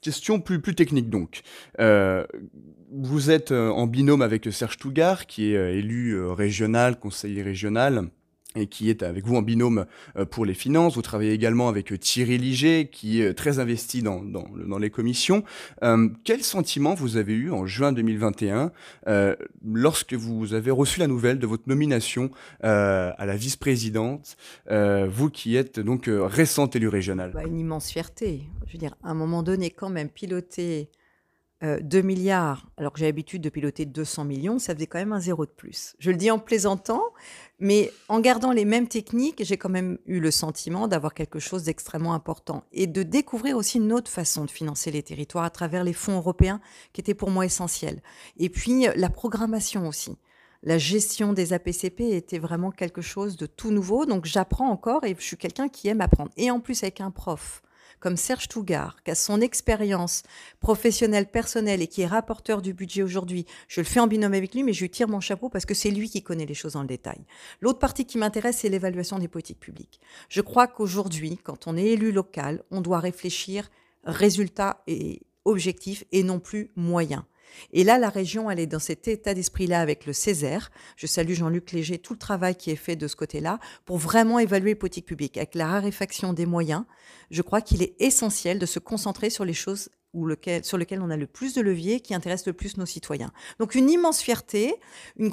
question 0.00 0.40
plus, 0.40 0.60
plus 0.60 0.74
technique 0.74 1.10
donc. 1.10 1.42
vous 1.78 3.30
êtes 3.30 3.50
en 3.50 3.86
binôme 3.86 4.22
avec 4.22 4.46
Serge 4.52 4.76
Tougar, 4.76 5.26
qui 5.26 5.52
est 5.52 5.78
élu 5.78 6.24
régional, 6.24 6.98
conseiller 6.98 7.42
régional 7.42 8.08
et 8.56 8.66
qui 8.66 8.90
est 8.90 9.02
avec 9.02 9.24
vous 9.24 9.36
en 9.36 9.42
binôme 9.42 9.86
euh, 10.16 10.24
pour 10.24 10.44
les 10.44 10.54
finances. 10.54 10.96
Vous 10.96 11.02
travaillez 11.02 11.32
également 11.32 11.68
avec 11.68 11.92
euh, 11.92 11.98
Thierry 11.98 12.38
Liger, 12.38 12.88
qui 12.90 13.22
est 13.22 13.34
très 13.34 13.58
investi 13.58 14.02
dans, 14.02 14.22
dans, 14.22 14.78
les 14.78 14.90
commissions. 14.90 15.44
Euh, 15.82 16.08
quel 16.24 16.42
sentiment 16.42 16.94
vous 16.94 17.16
avez 17.16 17.34
eu 17.34 17.50
en 17.50 17.66
juin 17.66 17.92
2021 17.92 18.72
euh, 19.08 19.36
lorsque 19.64 20.14
vous 20.14 20.54
avez 20.54 20.70
reçu 20.70 21.00
la 21.00 21.06
nouvelle 21.06 21.38
de 21.38 21.46
votre 21.46 21.64
nomination 21.66 22.30
euh, 22.64 23.12
à 23.16 23.26
la 23.26 23.36
vice-présidente, 23.36 24.36
euh, 24.70 25.06
vous 25.10 25.30
qui 25.30 25.56
êtes 25.56 25.80
donc 25.80 26.08
récente 26.08 26.76
élue 26.76 26.88
régionale? 26.88 27.32
Bah, 27.32 27.44
Une 27.46 27.58
immense 27.58 27.90
fierté. 27.90 28.42
Je 28.66 28.72
veux 28.72 28.78
dire, 28.78 28.94
à 29.02 29.10
un 29.10 29.14
moment 29.14 29.42
donné, 29.42 29.70
quand 29.70 29.90
même, 29.90 30.08
piloter 30.08 30.88
2 31.62 32.02
milliards, 32.02 32.66
alors 32.76 32.92
que 32.92 32.98
j'ai 32.98 33.06
l'habitude 33.06 33.40
de 33.40 33.48
piloter 33.48 33.86
200 33.86 34.24
millions, 34.24 34.58
ça 34.58 34.74
faisait 34.74 34.86
quand 34.86 34.98
même 34.98 35.12
un 35.12 35.20
zéro 35.20 35.46
de 35.46 35.50
plus. 35.50 35.94
Je 35.98 36.10
le 36.10 36.16
dis 36.16 36.30
en 36.30 36.38
plaisantant, 36.38 37.02
mais 37.58 37.90
en 38.08 38.20
gardant 38.20 38.52
les 38.52 38.66
mêmes 38.66 38.88
techniques, 38.88 39.42
j'ai 39.42 39.56
quand 39.56 39.70
même 39.70 39.98
eu 40.04 40.20
le 40.20 40.30
sentiment 40.30 40.86
d'avoir 40.86 41.14
quelque 41.14 41.38
chose 41.38 41.62
d'extrêmement 41.62 42.12
important 42.12 42.64
et 42.72 42.86
de 42.86 43.02
découvrir 43.02 43.56
aussi 43.56 43.78
une 43.78 43.92
autre 43.92 44.10
façon 44.10 44.44
de 44.44 44.50
financer 44.50 44.90
les 44.90 45.02
territoires 45.02 45.44
à 45.44 45.50
travers 45.50 45.82
les 45.82 45.94
fonds 45.94 46.16
européens 46.16 46.60
qui 46.92 47.00
étaient 47.00 47.14
pour 47.14 47.30
moi 47.30 47.46
essentiels. 47.46 48.02
Et 48.36 48.50
puis 48.50 48.86
la 48.94 49.08
programmation 49.08 49.88
aussi. 49.88 50.18
La 50.62 50.78
gestion 50.78 51.32
des 51.32 51.52
APCP 51.52 52.00
était 52.16 52.38
vraiment 52.38 52.70
quelque 52.70 53.00
chose 53.00 53.36
de 53.36 53.46
tout 53.46 53.70
nouveau, 53.70 54.04
donc 54.04 54.24
j'apprends 54.24 54.68
encore 54.68 55.04
et 55.04 55.14
je 55.18 55.24
suis 55.24 55.36
quelqu'un 55.36 55.68
qui 55.68 55.88
aime 55.88 56.00
apprendre. 56.00 56.32
Et 56.36 56.50
en 56.50 56.60
plus 56.60 56.82
avec 56.82 57.00
un 57.00 57.10
prof 57.10 57.62
comme 58.00 58.16
Serge 58.16 58.48
Tougar, 58.48 59.02
qui 59.04 59.10
a 59.10 59.14
son 59.14 59.40
expérience 59.40 60.22
professionnelle, 60.60 61.30
personnelle 61.30 61.82
et 61.82 61.86
qui 61.86 62.02
est 62.02 62.06
rapporteur 62.06 62.62
du 62.62 62.74
budget 62.74 63.02
aujourd'hui, 63.02 63.46
je 63.68 63.80
le 63.80 63.86
fais 63.86 64.00
en 64.00 64.06
binôme 64.06 64.34
avec 64.34 64.54
lui, 64.54 64.62
mais 64.62 64.72
je 64.72 64.82
lui 64.82 64.90
tire 64.90 65.08
mon 65.08 65.20
chapeau 65.20 65.48
parce 65.48 65.66
que 65.66 65.74
c'est 65.74 65.90
lui 65.90 66.08
qui 66.08 66.22
connaît 66.22 66.46
les 66.46 66.54
choses 66.54 66.74
dans 66.74 66.82
le 66.82 66.88
détail. 66.88 67.24
L'autre 67.60 67.78
partie 67.78 68.04
qui 68.04 68.18
m'intéresse, 68.18 68.58
c'est 68.58 68.68
l'évaluation 68.68 69.18
des 69.18 69.28
politiques 69.28 69.60
publiques. 69.60 70.00
Je 70.28 70.40
crois 70.40 70.66
qu'aujourd'hui, 70.66 71.38
quand 71.42 71.66
on 71.66 71.76
est 71.76 71.86
élu 71.86 72.12
local, 72.12 72.62
on 72.70 72.80
doit 72.80 73.00
réfléchir 73.00 73.70
résultats 74.04 74.82
et 74.86 75.22
objectifs 75.44 76.04
et 76.12 76.22
non 76.22 76.40
plus 76.40 76.70
moyens. 76.76 77.22
Et 77.72 77.84
là, 77.84 77.98
la 77.98 78.08
région, 78.08 78.50
elle 78.50 78.60
est 78.60 78.66
dans 78.66 78.78
cet 78.78 79.08
état 79.08 79.34
d'esprit-là 79.34 79.80
avec 79.80 80.06
le 80.06 80.12
Césaire. 80.12 80.70
Je 80.96 81.06
salue 81.06 81.32
Jean-Luc 81.32 81.72
Léger, 81.72 81.98
tout 81.98 82.12
le 82.14 82.18
travail 82.18 82.54
qui 82.54 82.70
est 82.70 82.76
fait 82.76 82.96
de 82.96 83.08
ce 83.08 83.16
côté-là 83.16 83.58
pour 83.84 83.98
vraiment 83.98 84.38
évaluer 84.38 84.70
les 84.70 84.74
politiques 84.74 85.06
publiques. 85.06 85.36
Avec 85.36 85.54
la 85.54 85.66
raréfaction 85.66 86.32
des 86.32 86.46
moyens, 86.46 86.84
je 87.30 87.42
crois 87.42 87.60
qu'il 87.60 87.82
est 87.82 87.94
essentiel 87.98 88.58
de 88.58 88.66
se 88.66 88.78
concentrer 88.78 89.30
sur 89.30 89.44
les 89.44 89.54
choses 89.54 89.88
sur 90.62 90.78
lesquelles 90.78 91.02
on 91.02 91.10
a 91.10 91.16
le 91.16 91.26
plus 91.26 91.54
de 91.54 91.60
levier, 91.60 92.00
qui 92.00 92.14
intéressent 92.14 92.46
le 92.46 92.52
plus 92.54 92.76
nos 92.76 92.86
citoyens. 92.86 93.32
Donc 93.58 93.74
une 93.74 93.90
immense 93.90 94.20
fierté, 94.20 94.74
une, 95.18 95.30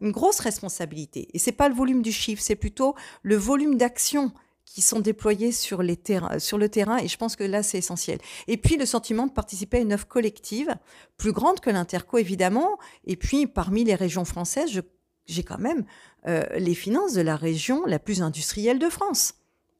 une 0.00 0.12
grosse 0.12 0.40
responsabilité. 0.40 1.28
Et 1.32 1.38
c'est 1.38 1.52
pas 1.52 1.68
le 1.68 1.74
volume 1.74 2.02
du 2.02 2.12
chiffre, 2.12 2.42
c'est 2.42 2.56
plutôt 2.56 2.94
le 3.22 3.36
volume 3.36 3.76
d'action 3.76 4.32
qui 4.66 4.82
sont 4.82 5.00
déployés 5.00 5.52
sur, 5.52 5.82
les 5.82 5.98
sur 6.38 6.58
le 6.58 6.68
terrain, 6.68 6.98
et 6.98 7.08
je 7.08 7.16
pense 7.16 7.34
que 7.34 7.44
là, 7.44 7.62
c'est 7.62 7.78
essentiel. 7.78 8.18
Et 8.46 8.58
puis, 8.58 8.76
le 8.76 8.84
sentiment 8.84 9.26
de 9.26 9.32
participer 9.32 9.78
à 9.78 9.80
une 9.80 9.92
œuvre 9.92 10.06
collective, 10.06 10.76
plus 11.16 11.32
grande 11.32 11.60
que 11.60 11.70
l'Interco, 11.70 12.18
évidemment, 12.18 12.76
et 13.06 13.16
puis, 13.16 13.46
parmi 13.46 13.84
les 13.84 13.94
régions 13.94 14.26
françaises, 14.26 14.82
j'ai 15.26 15.42
quand 15.42 15.58
même 15.58 15.86
euh, 16.26 16.44
les 16.56 16.74
finances 16.74 17.14
de 17.14 17.22
la 17.22 17.36
région 17.36 17.86
la 17.86 17.98
plus 17.98 18.20
industrielle 18.20 18.78
de 18.78 18.90
France 18.90 19.34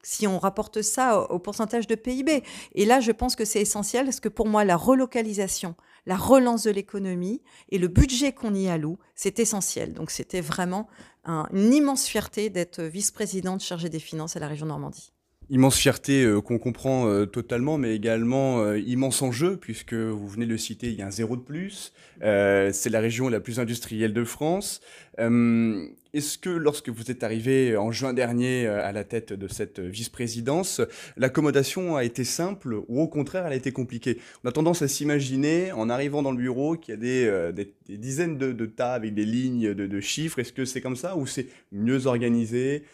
si 0.07 0.29
on 0.29 0.39
rapporte 0.39 0.83
ça 0.83 1.21
au, 1.21 1.41
pourcentage 1.41 1.89
de 1.89 1.97
PIB. 1.97 2.45
Et 2.77 2.85
là, 2.85 3.01
je 3.01 3.11
pense 3.11 3.35
que 3.35 3.45
c'est 3.45 3.61
essentiel 3.61 4.05
parce 4.05 4.21
que 4.21 4.29
pour 4.29 4.47
moi, 4.47 4.65
la 4.65 4.77
relocalisation, 4.77 5.75
la 6.07 6.17
relance 6.17 6.65
de 6.65 6.71
l'économie 6.71 7.43
et 7.69 7.79
le 7.79 7.89
budget 7.89 8.33
qu'on 8.33 8.55
y 8.55 8.69
alloue, 8.69 8.99
c'est 9.15 9.39
essentiel. 9.39 9.93
Donc 9.93 10.11
c'était 10.11 10.41
vraiment 10.41 10.89
une 11.27 11.73
immense 11.73 12.07
fierté 12.07 12.51
d'être 12.51 12.83
vice-présidente 12.83 13.61
chargée 13.61 13.89
des 13.89 13.99
finances 13.99 14.37
à 14.37 14.41
la 14.41 14.49
région 14.49 14.67
Normandie. 14.67 15.13
Immense 15.49 15.79
fierté 15.79 16.25
euh, 16.25 16.41
qu'on 16.41 16.59
comprend 16.59 17.07
euh, 17.07 17.25
totalement, 17.25 17.79
mais 17.79 17.95
également 17.95 18.63
euh, 18.63 18.81
immense 18.81 19.23
enjeu, 19.23 19.57
puisque 19.57 19.95
vous 19.95 20.27
venez 20.27 20.45
de 20.45 20.51
le 20.51 20.59
citer, 20.59 20.89
il 20.89 20.95
y 20.95 21.03
a 21.03 21.07
un 21.07 21.13
zéro 21.13 21.37
de 21.37 21.43
plus. 21.43 21.93
c'est 22.21 22.91
la 22.91 23.01
région 23.01 23.29
la 23.29 23.39
plus 23.39 23.61
industrielle 23.61 24.13
de 24.13 24.25
France. 24.25 24.81
Est-ce 25.19 26.39
que 26.39 26.49
lorsque 26.49 26.89
vous 26.89 27.11
êtes 27.11 27.23
arrivé 27.23 27.77
en 27.77 27.93
juin 27.93 28.15
dernier 28.15 28.67
à 28.67 28.91
la 28.93 29.05
tête 29.05 29.33
de 29.33 29.49
cette 29.49 29.81
vice-présidence, 29.81 30.81
l'accommodation 31.17 31.97
a 31.97 32.05
été 32.05 32.25
simple 32.25 32.75
ou 32.89 33.01
au 33.01 33.07
contraire 33.09 33.47
elle 33.47 33.53
a 33.53 33.57
été 33.57 33.71
compliquée? 33.73 34.19
On 34.43 34.49
a 34.49 34.53
tendance 34.53 34.81
à 34.81 34.89
s'imaginer 34.89 35.73
en 35.73 35.91
arrivant 35.91 36.23
dans 36.23 36.31
le 36.31 36.39
bureau 36.39 36.77
qu'il 36.77 36.95
y 36.95 36.97
a 36.97 37.53
des, 37.53 37.75
dizaines 37.89 38.39
de, 38.39 38.67
tas 38.67 38.95
avec 38.95 39.15
des 39.15 39.27
lignes 39.27 39.75
de, 39.75 40.01
chiffres. 40.01 40.39
Est-ce 40.39 40.53
que 40.53 40.65
c'est 40.65 40.81
comme 40.81 40.97
ça 40.97 41.17
ou 41.17 41.27
c'est 41.27 41.49
mieux 41.73 42.07
organisé, 42.07 42.85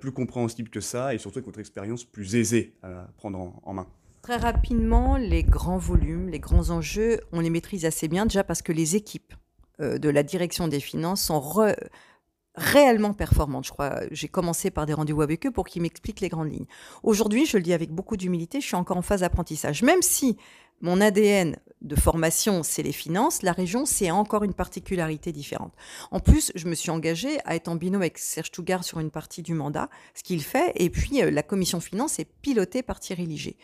plus 0.00 0.12
compréhensible 0.12 0.68
que 0.68 0.80
ça 0.80 1.14
et 1.14 1.18
surtout 1.18 1.38
avec 1.38 1.46
votre 1.46 1.60
expérience 1.60 2.04
plus 2.04 2.36
aisée 2.36 2.74
à 2.82 3.08
prendre 3.16 3.60
en, 3.62 3.74
main? 3.74 3.86
Très 4.22 4.36
rapidement, 4.36 5.16
les 5.16 5.44
grands 5.44 5.78
volumes, 5.78 6.28
les 6.28 6.40
grands 6.40 6.70
enjeux, 6.70 7.20
on 7.30 7.38
les 7.38 7.50
maîtrise 7.50 7.84
assez 7.84 8.08
bien 8.08 8.26
déjà 8.26 8.42
parce 8.42 8.60
que 8.60 8.72
les 8.72 8.96
équipes 8.96 9.32
euh, 9.32 9.45
de 9.78 10.08
la 10.08 10.22
direction 10.22 10.68
des 10.68 10.80
finances 10.80 11.22
sont 11.22 11.42
réellement 12.54 13.12
performantes. 13.12 13.66
Je 13.66 13.72
crois, 13.72 14.00
j'ai 14.10 14.28
commencé 14.28 14.70
par 14.70 14.86
des 14.86 14.94
rendez-vous 14.94 15.22
avec 15.22 15.46
eux 15.46 15.50
pour 15.50 15.66
qu'ils 15.66 15.82
m'expliquent 15.82 16.20
les 16.20 16.28
grandes 16.28 16.50
lignes. 16.50 16.66
Aujourd'hui, 17.02 17.46
je 17.46 17.56
le 17.56 17.62
dis 17.62 17.72
avec 17.72 17.90
beaucoup 17.90 18.16
d'humilité, 18.16 18.60
je 18.60 18.66
suis 18.66 18.76
encore 18.76 18.96
en 18.96 19.02
phase 19.02 19.20
d'apprentissage. 19.20 19.82
Même 19.82 20.02
si 20.02 20.36
mon 20.80 21.00
ADN 21.00 21.56
de 21.82 21.96
formation, 21.96 22.62
c'est 22.62 22.82
les 22.82 22.92
finances. 22.92 23.42
La 23.42 23.52
région, 23.52 23.86
c'est 23.86 24.10
encore 24.10 24.44
une 24.44 24.54
particularité 24.54 25.32
différente. 25.32 25.72
En 26.10 26.20
plus, 26.20 26.52
je 26.54 26.66
me 26.66 26.74
suis 26.74 26.90
engagée 26.90 27.38
à 27.44 27.54
être 27.54 27.68
en 27.68 27.76
binôme 27.76 28.02
avec 28.02 28.18
Serge 28.18 28.50
Tougard 28.50 28.84
sur 28.84 28.98
une 28.98 29.10
partie 29.10 29.42
du 29.42 29.54
mandat, 29.54 29.88
ce 30.14 30.22
qu'il 30.22 30.42
fait. 30.42 30.72
Et 30.76 30.90
puis, 30.90 31.22
euh, 31.22 31.30
la 31.30 31.42
commission 31.42 31.80
finance 31.80 32.18
est 32.18 32.28
pilotée 32.42 32.82
par 32.82 33.00
Thierry 33.00 33.26
Liger. 33.26 33.56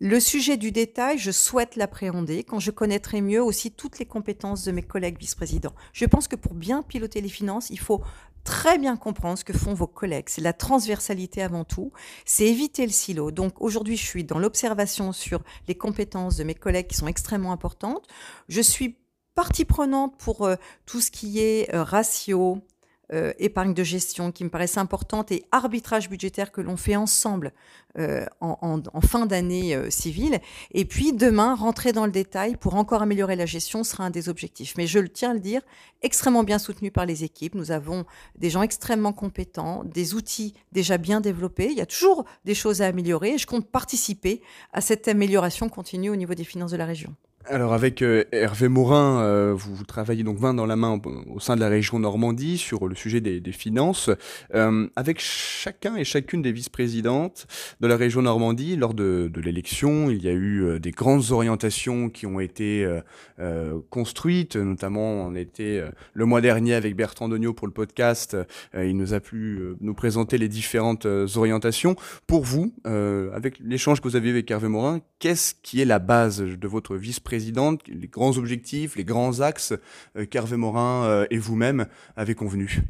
Le 0.00 0.18
sujet 0.18 0.56
du 0.56 0.72
détail, 0.72 1.16
je 1.18 1.30
souhaite 1.30 1.76
l'appréhender 1.76 2.42
quand 2.42 2.58
je 2.58 2.72
connaîtrai 2.72 3.20
mieux 3.20 3.40
aussi 3.40 3.70
toutes 3.70 4.00
les 4.00 4.06
compétences 4.06 4.64
de 4.64 4.72
mes 4.72 4.82
collègues 4.82 5.18
vice-présidents. 5.18 5.74
Je 5.92 6.06
pense 6.06 6.26
que 6.26 6.34
pour 6.34 6.54
bien 6.54 6.82
piloter 6.82 7.20
les 7.20 7.28
finances, 7.28 7.70
il 7.70 7.78
faut 7.78 8.02
très 8.44 8.78
bien 8.78 8.96
comprendre 8.96 9.38
ce 9.38 9.44
que 9.44 9.52
font 9.52 9.74
vos 9.74 9.86
collègues. 9.86 10.28
C'est 10.28 10.40
la 10.40 10.52
transversalité 10.52 11.42
avant 11.42 11.64
tout. 11.64 11.92
C'est 12.24 12.46
éviter 12.46 12.84
le 12.86 12.92
silo. 12.92 13.30
Donc 13.30 13.60
aujourd'hui, 13.60 13.96
je 13.96 14.04
suis 14.04 14.24
dans 14.24 14.38
l'observation 14.38 15.12
sur 15.12 15.42
les 15.68 15.74
compétences 15.74 16.36
de 16.36 16.44
mes 16.44 16.54
collègues 16.54 16.88
qui 16.88 16.96
sont 16.96 17.06
extrêmement 17.06 17.52
importantes. 17.52 18.06
Je 18.48 18.60
suis 18.60 18.98
partie 19.34 19.64
prenante 19.64 20.16
pour 20.18 20.46
euh, 20.46 20.56
tout 20.86 21.00
ce 21.00 21.10
qui 21.10 21.40
est 21.40 21.74
euh, 21.74 21.82
ratio, 21.82 22.62
euh, 23.12 23.32
épargne 23.38 23.74
de 23.74 23.84
gestion 23.84 24.32
qui 24.32 24.42
me 24.42 24.48
paraissent 24.48 24.78
importantes 24.78 25.32
et 25.32 25.44
arbitrage 25.52 26.08
budgétaire 26.08 26.50
que 26.50 26.62
l'on 26.62 26.78
fait 26.78 26.96
ensemble 26.96 27.52
euh, 27.98 28.24
en, 28.40 29.00
fin 29.02 29.26
d'année 29.26 29.74
euh, 29.74 29.90
civile. 29.90 30.38
Et 30.70 30.86
puis 30.86 31.12
demain, 31.12 31.54
rentrer 31.54 31.92
dans 31.92 32.06
le 32.06 32.12
détail 32.12 32.56
pour 32.56 32.74
encore 32.74 33.02
améliorer 33.02 33.36
la 33.36 33.44
gestion 33.44 33.84
sera 33.84 34.04
un 34.04 34.10
des 34.10 34.30
objectifs. 34.30 34.74
Mais 34.78 34.86
je 34.86 34.98
tiens 35.00 35.32
à 35.32 35.34
le 35.34 35.40
dire, 35.40 35.60
extrêmement 36.00 36.42
bien 36.42 36.58
soutenu 36.58 36.90
par 36.90 37.04
les 37.04 37.22
équipes. 37.22 37.54
Nous 37.54 37.70
avons 37.70 38.06
des 38.38 38.48
gens 38.48 38.62
extrêmement 38.62 39.12
compétents, 39.12 39.84
des 39.84 40.14
outils 40.14 40.54
déjà 40.72 40.96
bien 40.96 41.20
développés. 41.20 41.68
Il 41.70 41.76
y 41.76 41.82
a 41.82 41.86
toujours 41.86 42.24
des 42.46 42.54
choses 42.54 42.80
à 42.80 42.86
améliorer 42.86 43.34
et 43.34 43.38
je 43.38 43.46
compte 43.46 43.70
participer 43.70 44.40
à 44.72 44.80
cette 44.80 45.06
amélioration 45.06 45.68
continue 45.68 46.08
au 46.08 46.16
niveau 46.16 46.34
des 46.34 46.44
finances 46.44 46.70
de 46.70 46.78
la 46.78 46.86
région. 46.86 47.14
Alors 47.46 47.74
avec 47.74 48.02
euh, 48.02 48.24
Hervé 48.30 48.68
Morin, 48.68 49.20
euh, 49.20 49.52
vous, 49.52 49.84
travaillez 49.84 50.22
donc 50.22 50.38
main 50.38 50.54
dans 50.54 50.66
la 50.66 50.76
main 50.76 51.00
au, 51.28 51.40
sein 51.40 51.56
de 51.56 51.60
la 51.60 51.68
région 51.68 51.98
Normandie 51.98 52.56
sur 52.56 52.86
le 52.86 52.94
sujet 52.94 53.20
des, 53.20 53.40
finances. 53.52 54.10
Euh, 54.54 54.86
avec 54.94 55.18
chacun 55.20 55.96
et 55.96 56.04
chacune 56.04 56.40
des 56.40 56.52
vice-présidentes 56.52 57.46
de 57.80 57.86
la 57.88 57.96
région 57.96 58.22
Normandie, 58.22 58.76
lors 58.76 58.94
de, 58.94 59.30
l'élection, 59.42 60.08
il 60.08 60.22
y 60.22 60.28
a 60.28 60.32
eu 60.32 60.78
des 60.78 60.92
grandes 60.92 61.32
orientations 61.32 62.08
qui 62.08 62.26
ont 62.26 62.38
été 62.38 62.88
construites, 63.90 64.56
notamment 64.56 65.26
on 65.26 65.34
était 65.34 65.82
le 66.14 66.24
mois 66.24 66.40
dernier 66.40 66.74
avec 66.74 66.94
Bertrand 66.94 67.28
Degnaud 67.28 67.52
pour 67.52 67.66
le 67.66 67.72
podcast, 67.72 68.36
il 68.74 68.96
nous 68.96 69.14
a 69.14 69.20
pu 69.20 69.60
nous 69.80 69.94
présenter 69.94 70.38
les 70.38 70.48
différentes 70.48 71.06
orientations. 71.06 71.96
Pour 72.26 72.44
vous, 72.44 72.72
avec 72.84 73.58
l'échange 73.58 74.00
que 74.00 74.08
vous 74.08 74.16
avez 74.16 74.28
eu 74.28 74.32
avec 74.32 74.50
Hervé 74.50 74.68
Morin, 74.68 75.00
qu'est-ce 75.18 75.54
qui 75.62 75.80
est 75.80 75.86
la 75.86 75.98
base 75.98 76.40
de 76.40 76.68
votre 76.68 76.96
vice-présidente 76.96 77.31
présidente, 77.32 77.80
les 77.88 78.08
grands 78.08 78.36
objectifs, 78.36 78.94
les 78.94 79.04
grands 79.04 79.40
axes 79.40 79.72
euh, 80.18 80.26
qu'Hervé 80.26 80.58
Morin 80.58 81.06
euh, 81.06 81.26
et 81.30 81.38
vous-même 81.38 81.86
avez 82.14 82.34
convenus 82.34 82.82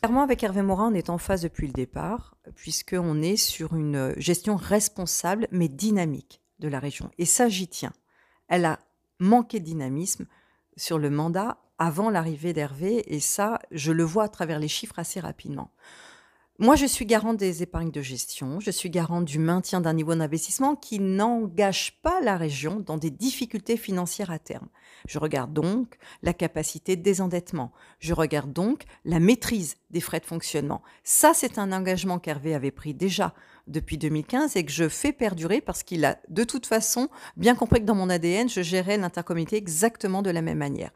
Clairement, 0.00 0.24
avec 0.24 0.42
Hervé 0.42 0.62
Morin, 0.62 0.90
on 0.90 0.94
est 0.94 1.10
en 1.10 1.18
phase 1.18 1.42
depuis 1.42 1.68
le 1.68 1.72
départ, 1.72 2.36
puisqu'on 2.56 3.22
est 3.22 3.36
sur 3.36 3.76
une 3.76 4.12
gestion 4.16 4.56
responsable 4.56 5.46
mais 5.52 5.68
dynamique 5.68 6.42
de 6.58 6.66
la 6.66 6.80
région. 6.80 7.08
Et 7.18 7.24
ça, 7.24 7.48
j'y 7.48 7.68
tiens. 7.68 7.92
Elle 8.48 8.64
a 8.64 8.80
manqué 9.20 9.60
de 9.60 9.64
dynamisme 9.64 10.26
sur 10.76 10.98
le 10.98 11.08
mandat 11.08 11.58
avant 11.78 12.10
l'arrivée 12.10 12.52
d'Hervé, 12.52 13.14
et 13.14 13.20
ça, 13.20 13.60
je 13.70 13.92
le 13.92 14.02
vois 14.02 14.24
à 14.24 14.28
travers 14.28 14.58
les 14.58 14.66
chiffres 14.66 14.98
assez 14.98 15.20
rapidement. 15.20 15.70
Moi, 16.60 16.76
je 16.76 16.86
suis 16.86 17.04
garante 17.04 17.36
des 17.36 17.64
épargnes 17.64 17.90
de 17.90 18.00
gestion, 18.00 18.60
je 18.60 18.70
suis 18.70 18.88
garante 18.88 19.24
du 19.24 19.40
maintien 19.40 19.80
d'un 19.80 19.92
niveau 19.92 20.14
d'investissement 20.14 20.76
qui 20.76 21.00
n'engage 21.00 21.98
pas 22.00 22.20
la 22.20 22.36
région 22.36 22.78
dans 22.78 22.96
des 22.96 23.10
difficultés 23.10 23.76
financières 23.76 24.30
à 24.30 24.38
terme. 24.38 24.68
Je 25.08 25.18
regarde 25.18 25.52
donc 25.52 25.96
la 26.22 26.32
capacité 26.32 26.94
de 26.94 27.02
désendettement, 27.02 27.72
je 27.98 28.14
regarde 28.14 28.52
donc 28.52 28.84
la 29.04 29.18
maîtrise 29.18 29.78
des 29.90 30.00
frais 30.00 30.20
de 30.20 30.26
fonctionnement. 30.26 30.80
Ça, 31.02 31.32
c'est 31.34 31.58
un 31.58 31.72
engagement 31.72 32.20
qu'Hervé 32.20 32.54
avait 32.54 32.70
pris 32.70 32.94
déjà 32.94 33.34
depuis 33.66 33.98
2015 33.98 34.54
et 34.54 34.64
que 34.64 34.70
je 34.70 34.88
fais 34.88 35.12
perdurer 35.12 35.60
parce 35.60 35.82
qu'il 35.82 36.04
a 36.04 36.20
de 36.28 36.44
toute 36.44 36.66
façon 36.66 37.08
bien 37.36 37.56
compris 37.56 37.80
que 37.80 37.86
dans 37.86 37.96
mon 37.96 38.08
ADN, 38.08 38.48
je 38.48 38.62
gérais 38.62 38.96
l'intercommunauté 38.96 39.56
exactement 39.56 40.22
de 40.22 40.30
la 40.30 40.40
même 40.40 40.58
manière. 40.58 40.92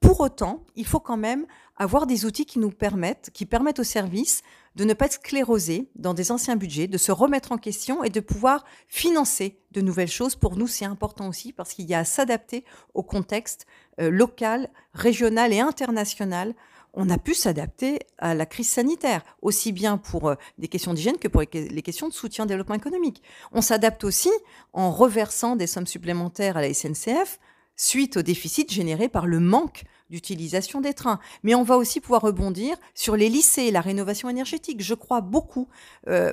Pour 0.00 0.20
autant, 0.20 0.64
il 0.76 0.86
faut 0.86 1.00
quand 1.00 1.16
même 1.16 1.46
avoir 1.76 2.06
des 2.06 2.24
outils 2.24 2.46
qui 2.46 2.58
nous 2.58 2.70
permettent, 2.70 3.30
qui 3.32 3.44
permettent 3.44 3.80
aux 3.80 3.84
services 3.84 4.42
de 4.76 4.84
ne 4.84 4.94
pas 4.94 5.06
être 5.06 5.14
sclérosés 5.14 5.88
dans 5.94 6.14
des 6.14 6.30
anciens 6.30 6.56
budgets, 6.56 6.86
de 6.86 6.98
se 6.98 7.12
remettre 7.12 7.52
en 7.52 7.58
question 7.58 8.04
et 8.04 8.10
de 8.10 8.20
pouvoir 8.20 8.64
financer 8.88 9.58
de 9.72 9.80
nouvelles 9.80 10.10
choses. 10.10 10.36
Pour 10.36 10.56
nous, 10.56 10.68
c'est 10.68 10.84
important 10.84 11.28
aussi 11.28 11.52
parce 11.52 11.72
qu'il 11.72 11.86
y 11.86 11.94
a 11.94 12.00
à 12.00 12.04
s'adapter 12.04 12.64
au 12.94 13.02
contexte 13.02 13.66
euh, 14.00 14.10
local, 14.10 14.68
régional 14.92 15.52
et 15.52 15.60
international. 15.60 16.54
On 16.94 17.10
a 17.10 17.18
pu 17.18 17.34
s'adapter 17.34 17.98
à 18.18 18.34
la 18.34 18.46
crise 18.46 18.68
sanitaire, 18.68 19.22
aussi 19.42 19.72
bien 19.72 19.98
pour 19.98 20.28
euh, 20.28 20.34
des 20.58 20.68
questions 20.68 20.94
d'hygiène 20.94 21.18
que 21.18 21.28
pour 21.28 21.40
les 21.40 21.82
questions 21.82 22.08
de 22.08 22.12
soutien 22.14 22.44
au 22.44 22.46
développement 22.46 22.74
économique. 22.74 23.22
On 23.52 23.60
s'adapte 23.60 24.04
aussi 24.04 24.30
en 24.72 24.90
reversant 24.90 25.56
des 25.56 25.66
sommes 25.66 25.86
supplémentaires 25.86 26.56
à 26.56 26.60
la 26.60 26.72
SNCF 26.72 27.38
suite 27.76 28.16
au 28.16 28.22
déficit 28.22 28.72
généré 28.72 29.08
par 29.08 29.26
le 29.26 29.40
manque 29.40 29.84
d'utilisation 30.10 30.80
des 30.80 30.94
trains. 30.94 31.20
Mais 31.42 31.54
on 31.54 31.62
va 31.62 31.76
aussi 31.76 32.00
pouvoir 32.00 32.22
rebondir 32.22 32.76
sur 32.94 33.16
les 33.16 33.28
lycées, 33.28 33.70
la 33.70 33.80
rénovation 33.80 34.28
énergétique. 34.28 34.82
Je 34.82 34.94
crois 34.94 35.20
beaucoup, 35.20 35.68
euh, 36.08 36.32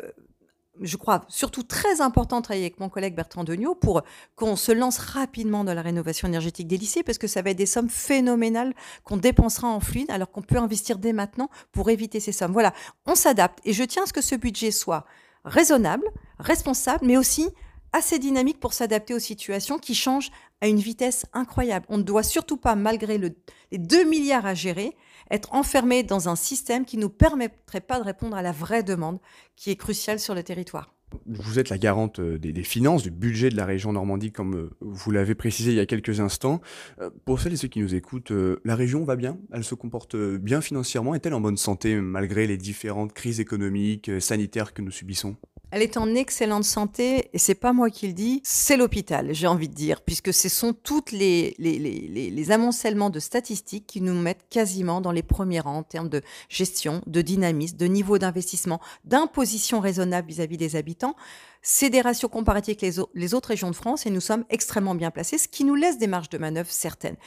je 0.82 0.98
crois 0.98 1.26
surtout 1.28 1.64
très 1.64 2.02
important 2.02 2.38
de 2.38 2.44
travailler 2.44 2.66
avec 2.66 2.80
mon 2.80 2.90
collègue 2.90 3.16
Bertrand 3.16 3.44
Degnaud 3.44 3.76
pour 3.76 4.04
qu'on 4.36 4.56
se 4.56 4.72
lance 4.72 4.98
rapidement 4.98 5.64
dans 5.64 5.74
la 5.74 5.82
rénovation 5.82 6.28
énergétique 6.28 6.68
des 6.68 6.78
lycées 6.78 7.04
parce 7.04 7.18
que 7.18 7.28
ça 7.28 7.42
va 7.42 7.52
être 7.52 7.58
des 7.58 7.66
sommes 7.66 7.90
phénoménales 7.90 8.74
qu'on 9.04 9.18
dépensera 9.18 9.68
en 9.68 9.80
fluide 9.80 10.10
alors 10.10 10.32
qu'on 10.32 10.42
peut 10.42 10.58
investir 10.58 10.98
dès 10.98 11.14
maintenant 11.14 11.50
pour 11.72 11.90
éviter 11.90 12.20
ces 12.20 12.32
sommes. 12.32 12.54
Voilà, 12.54 12.74
on 13.06 13.16
s'adapte 13.16 13.60
et 13.66 13.74
je 13.74 13.84
tiens 13.84 14.04
à 14.04 14.06
ce 14.06 14.14
que 14.14 14.22
ce 14.22 14.36
budget 14.36 14.72
soit 14.72 15.06
raisonnable, 15.46 16.08
responsable, 16.40 17.06
mais 17.06 17.18
aussi 17.18 17.50
assez 17.92 18.18
dynamique 18.18 18.60
pour 18.60 18.74
s'adapter 18.74 19.14
aux 19.14 19.20
situations 19.20 19.78
qui 19.78 19.94
changent 19.94 20.32
à 20.64 20.68
une 20.70 20.80
vitesse 20.80 21.26
incroyable. 21.34 21.86
On 21.90 21.98
ne 21.98 22.04
doit 22.04 22.24
surtout 22.24 22.56
pas, 22.56 22.76
malgré 22.76 23.18
les 23.18 23.78
2 23.78 24.10
milliards 24.10 24.46
à 24.46 24.54
gérer, 24.54 24.96
être 25.30 25.54
enfermé 25.54 26.04
dans 26.04 26.30
un 26.30 26.38
système 26.38 26.86
qui 26.86 26.96
ne 26.96 27.02
nous 27.02 27.10
permettrait 27.10 27.82
pas 27.82 28.00
de 28.00 28.06
répondre 28.06 28.38
à 28.38 28.42
la 28.42 28.54
vraie 28.54 28.82
demande 28.82 29.20
qui 29.58 29.72
est 29.72 29.76
cruciale 29.76 30.22
sur 30.22 30.34
le 30.34 30.42
territoire. 30.42 30.94
Vous 31.28 31.60
êtes 31.60 31.68
la 31.68 31.78
garante 31.78 32.20
euh, 32.20 32.40
des, 32.40 32.64
finances, 32.64 33.04
du 33.04 33.12
budget 33.12 33.50
de 33.50 33.58
la 33.58 33.66
région 33.66 33.92
Normandie, 33.92 34.32
comme 34.32 34.56
euh, 34.56 34.70
vous 34.80 35.12
l'avez 35.12 35.36
précisé 35.36 35.72
il 35.72 35.76
y 35.76 35.82
a 35.82 35.86
quelques 35.86 36.22
instants. 36.22 36.62
Euh, 37.02 37.10
pour 37.26 37.42
celles 37.42 37.54
et 37.54 37.58
ceux 37.58 37.68
qui 37.68 37.82
nous 37.82 37.94
écoutent, 37.94 38.32
la 38.64 38.76
région 38.76 39.04
va 39.04 39.18
bien? 39.18 39.38
Elle 39.52 39.66
se 39.66 39.76
comporte 39.76 40.16
bien 40.16 40.62
financièrement? 40.62 41.14
Est-elle 41.14 41.34
en 41.34 41.42
bonne 41.42 41.58
santé 41.58 41.98
malgré 41.98 42.48
les 42.48 42.58
différentes 42.58 43.12
crises 43.12 43.42
économiques, 43.42 44.10
sanitaires 44.22 44.74
que 44.74 44.82
nous 44.82 44.92
subissons? 44.92 45.36
Elle 45.74 45.82
est 45.82 45.98
en 45.98 46.14
excellente 46.14 46.66
santé 46.66 47.32
et 47.34 47.40
c'est 47.40 47.56
pas 47.56 47.74
moi 47.74 47.90
qui 47.90 48.06
le 48.06 48.14
dis, 48.14 48.42
c'est 48.44 48.78
l'hôpital, 48.78 49.34
j'ai 49.34 49.48
envie 49.48 49.68
de 49.68 49.74
dire, 49.74 50.02
puisque 50.02 50.32
ce 50.32 50.48
sont 50.48 50.72
toutes 50.72 51.12
les, 51.12 51.56
les, 51.58 51.80
les, 51.80 52.30
les, 52.30 52.52
amoncellements 52.52 53.10
de 53.10 53.20
statistiques 53.20 53.88
qui 53.88 54.00
nous 54.00 54.14
mettent 54.14 54.46
quasiment 54.52 55.02
dans 55.02 55.12
les 55.12 55.24
premiers 55.24 55.62
rangs 55.62 55.78
en 55.78 55.84
termes 55.84 56.10
de 56.10 56.22
gestion, 56.48 57.02
de 57.08 57.24
dynamisme, 57.24 57.76
de 57.76 57.88
niveau 57.88 58.20
d'investissement, 58.20 58.80
d'imposition 59.06 59.80
raisonnable 59.80 60.28
vis-à-vis 60.28 60.58
des 60.58 60.76
habitants. 60.76 61.16
C'est 61.64 61.90
des 61.90 62.02
ratios 62.02 62.30
comparatifs 62.30 62.78
avec 62.80 62.96
les, 62.96 63.04
les 63.16 63.34
autres 63.34 63.50
régions 63.50 63.72
de 63.72 63.76
France 63.76 64.06
et 64.06 64.12
nous 64.12 64.22
sommes 64.22 64.46
extrêmement 64.52 64.94
bien 64.94 65.10
placés, 65.10 65.40
ce 65.40 65.48
qui 65.48 65.64
nous 65.64 65.74
laisse 65.74 65.98
des 65.98 66.06
marges 66.06 66.30
de 66.30 66.38
manœuvre 66.38 66.70
certaines 66.70 67.18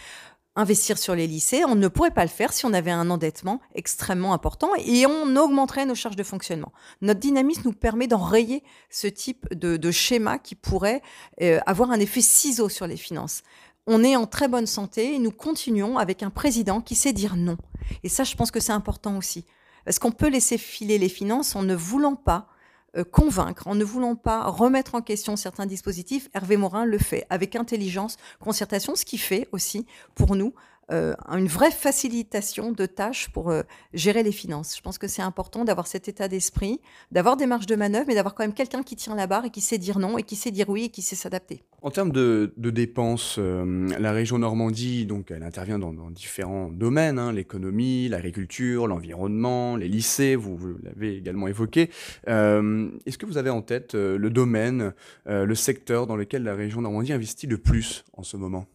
investir 0.56 0.98
sur 0.98 1.14
les 1.14 1.26
lycées. 1.26 1.64
On 1.64 1.74
ne 1.74 1.88
pourrait 1.88 2.10
pas 2.10 2.24
le 2.24 2.30
faire 2.30 2.52
si 2.52 2.66
on 2.66 2.72
avait 2.72 2.90
un 2.90 3.10
endettement 3.10 3.60
extrêmement 3.74 4.32
important 4.32 4.70
et 4.78 5.06
on 5.06 5.36
augmenterait 5.36 5.86
nos 5.86 5.94
charges 5.94 6.16
de 6.16 6.22
fonctionnement. 6.22 6.72
Notre 7.02 7.20
dynamisme 7.20 7.62
nous 7.66 7.72
permet 7.72 8.08
d'enrayer 8.08 8.64
ce 8.90 9.06
type 9.06 9.46
de, 9.54 9.90
schéma 9.90 10.38
qui 10.38 10.54
pourrait 10.54 11.02
euh, 11.42 11.60
avoir 11.66 11.90
un 11.90 12.00
effet 12.00 12.20
ciseau 12.20 12.68
sur 12.68 12.86
les 12.86 12.96
finances. 12.96 13.42
On 13.86 14.02
est 14.02 14.16
en 14.16 14.26
très 14.26 14.48
bonne 14.48 14.66
santé 14.66 15.14
et 15.14 15.18
nous 15.18 15.30
continuons 15.30 15.98
avec 15.98 16.22
un 16.22 16.30
président 16.30 16.80
qui 16.80 16.96
sait 16.96 17.12
dire 17.12 17.36
non. 17.36 17.56
Et 18.02 18.08
ça, 18.08 18.24
je 18.24 18.34
pense 18.34 18.50
que 18.50 18.58
c'est 18.58 18.72
important 18.72 19.16
aussi. 19.16 19.44
Parce 19.84 20.00
qu'on 20.00 20.10
peut 20.10 20.28
laisser 20.28 20.58
filer 20.58 20.98
les 20.98 21.08
finances 21.08 21.54
en 21.54 21.62
ne 21.62 21.74
voulant 21.74 22.16
pas 22.16 22.48
convaincre, 23.04 23.66
en 23.68 23.74
ne 23.74 23.84
voulant 23.84 24.16
pas 24.16 24.44
remettre 24.44 24.94
en 24.94 25.02
question 25.02 25.36
certains 25.36 25.66
dispositifs, 25.66 26.28
Hervé 26.34 26.56
Morin 26.56 26.84
le 26.84 26.98
fait 26.98 27.26
avec 27.30 27.56
intelligence, 27.56 28.16
concertation, 28.40 28.94
ce 28.94 29.04
qui 29.04 29.18
fait 29.18 29.48
aussi 29.52 29.86
pour 30.14 30.36
nous 30.36 30.54
une 30.88 31.48
vraie 31.48 31.70
facilitation 31.70 32.72
de 32.72 32.86
tâches 32.86 33.28
pour 33.30 33.52
gérer 33.92 34.22
les 34.22 34.32
finances. 34.32 34.76
Je 34.76 34.82
pense 34.82 34.98
que 34.98 35.08
c'est 35.08 35.22
important 35.22 35.64
d'avoir 35.64 35.86
cet 35.86 36.08
état 36.08 36.28
d'esprit, 36.28 36.80
d'avoir 37.10 37.36
des 37.36 37.46
marges 37.46 37.66
de 37.66 37.74
manœuvre, 37.76 38.06
mais 38.08 38.14
d'avoir 38.14 38.34
quand 38.34 38.44
même 38.44 38.54
quelqu'un 38.54 38.82
qui 38.82 38.96
tient 38.96 39.14
la 39.14 39.26
barre 39.26 39.44
et 39.44 39.50
qui 39.50 39.60
sait 39.60 39.78
dire 39.78 39.98
non, 39.98 40.18
et 40.18 40.22
qui 40.22 40.36
sait 40.36 40.50
dire 40.50 40.68
oui, 40.68 40.84
et 40.84 40.88
qui 40.88 41.02
sait 41.02 41.16
s'adapter. 41.16 41.62
En 41.82 41.90
termes 41.90 42.12
de, 42.12 42.52
dépenses, 42.56 43.38
la 43.38 44.12
région 44.12 44.38
Normandie, 44.38 45.06
donc, 45.06 45.30
elle 45.30 45.42
intervient 45.42 45.78
dans, 45.78 45.92
différents 46.10 46.68
domaines, 46.68 47.18
hein, 47.18 47.32
l'économie, 47.32 48.08
l'agriculture, 48.08 48.86
l'environnement, 48.86 49.76
les 49.76 49.88
lycées, 49.88 50.36
vous 50.36 50.58
l'avez 50.82 51.16
également 51.16 51.48
évoqué. 51.48 51.90
Est-ce 52.26 53.18
que 53.18 53.26
vous 53.26 53.38
avez 53.38 53.50
en 53.50 53.62
tête 53.62 53.94
le 53.94 54.30
domaine, 54.30 54.94
le 55.26 55.54
secteur 55.54 56.06
dans 56.06 56.16
lequel 56.16 56.42
la 56.42 56.54
région 56.54 56.80
Normandie 56.80 57.12
investit 57.12 57.46
le 57.46 57.58
plus 57.58 58.04
en 58.12 58.22
ce 58.22 58.36
moment? 58.36 58.66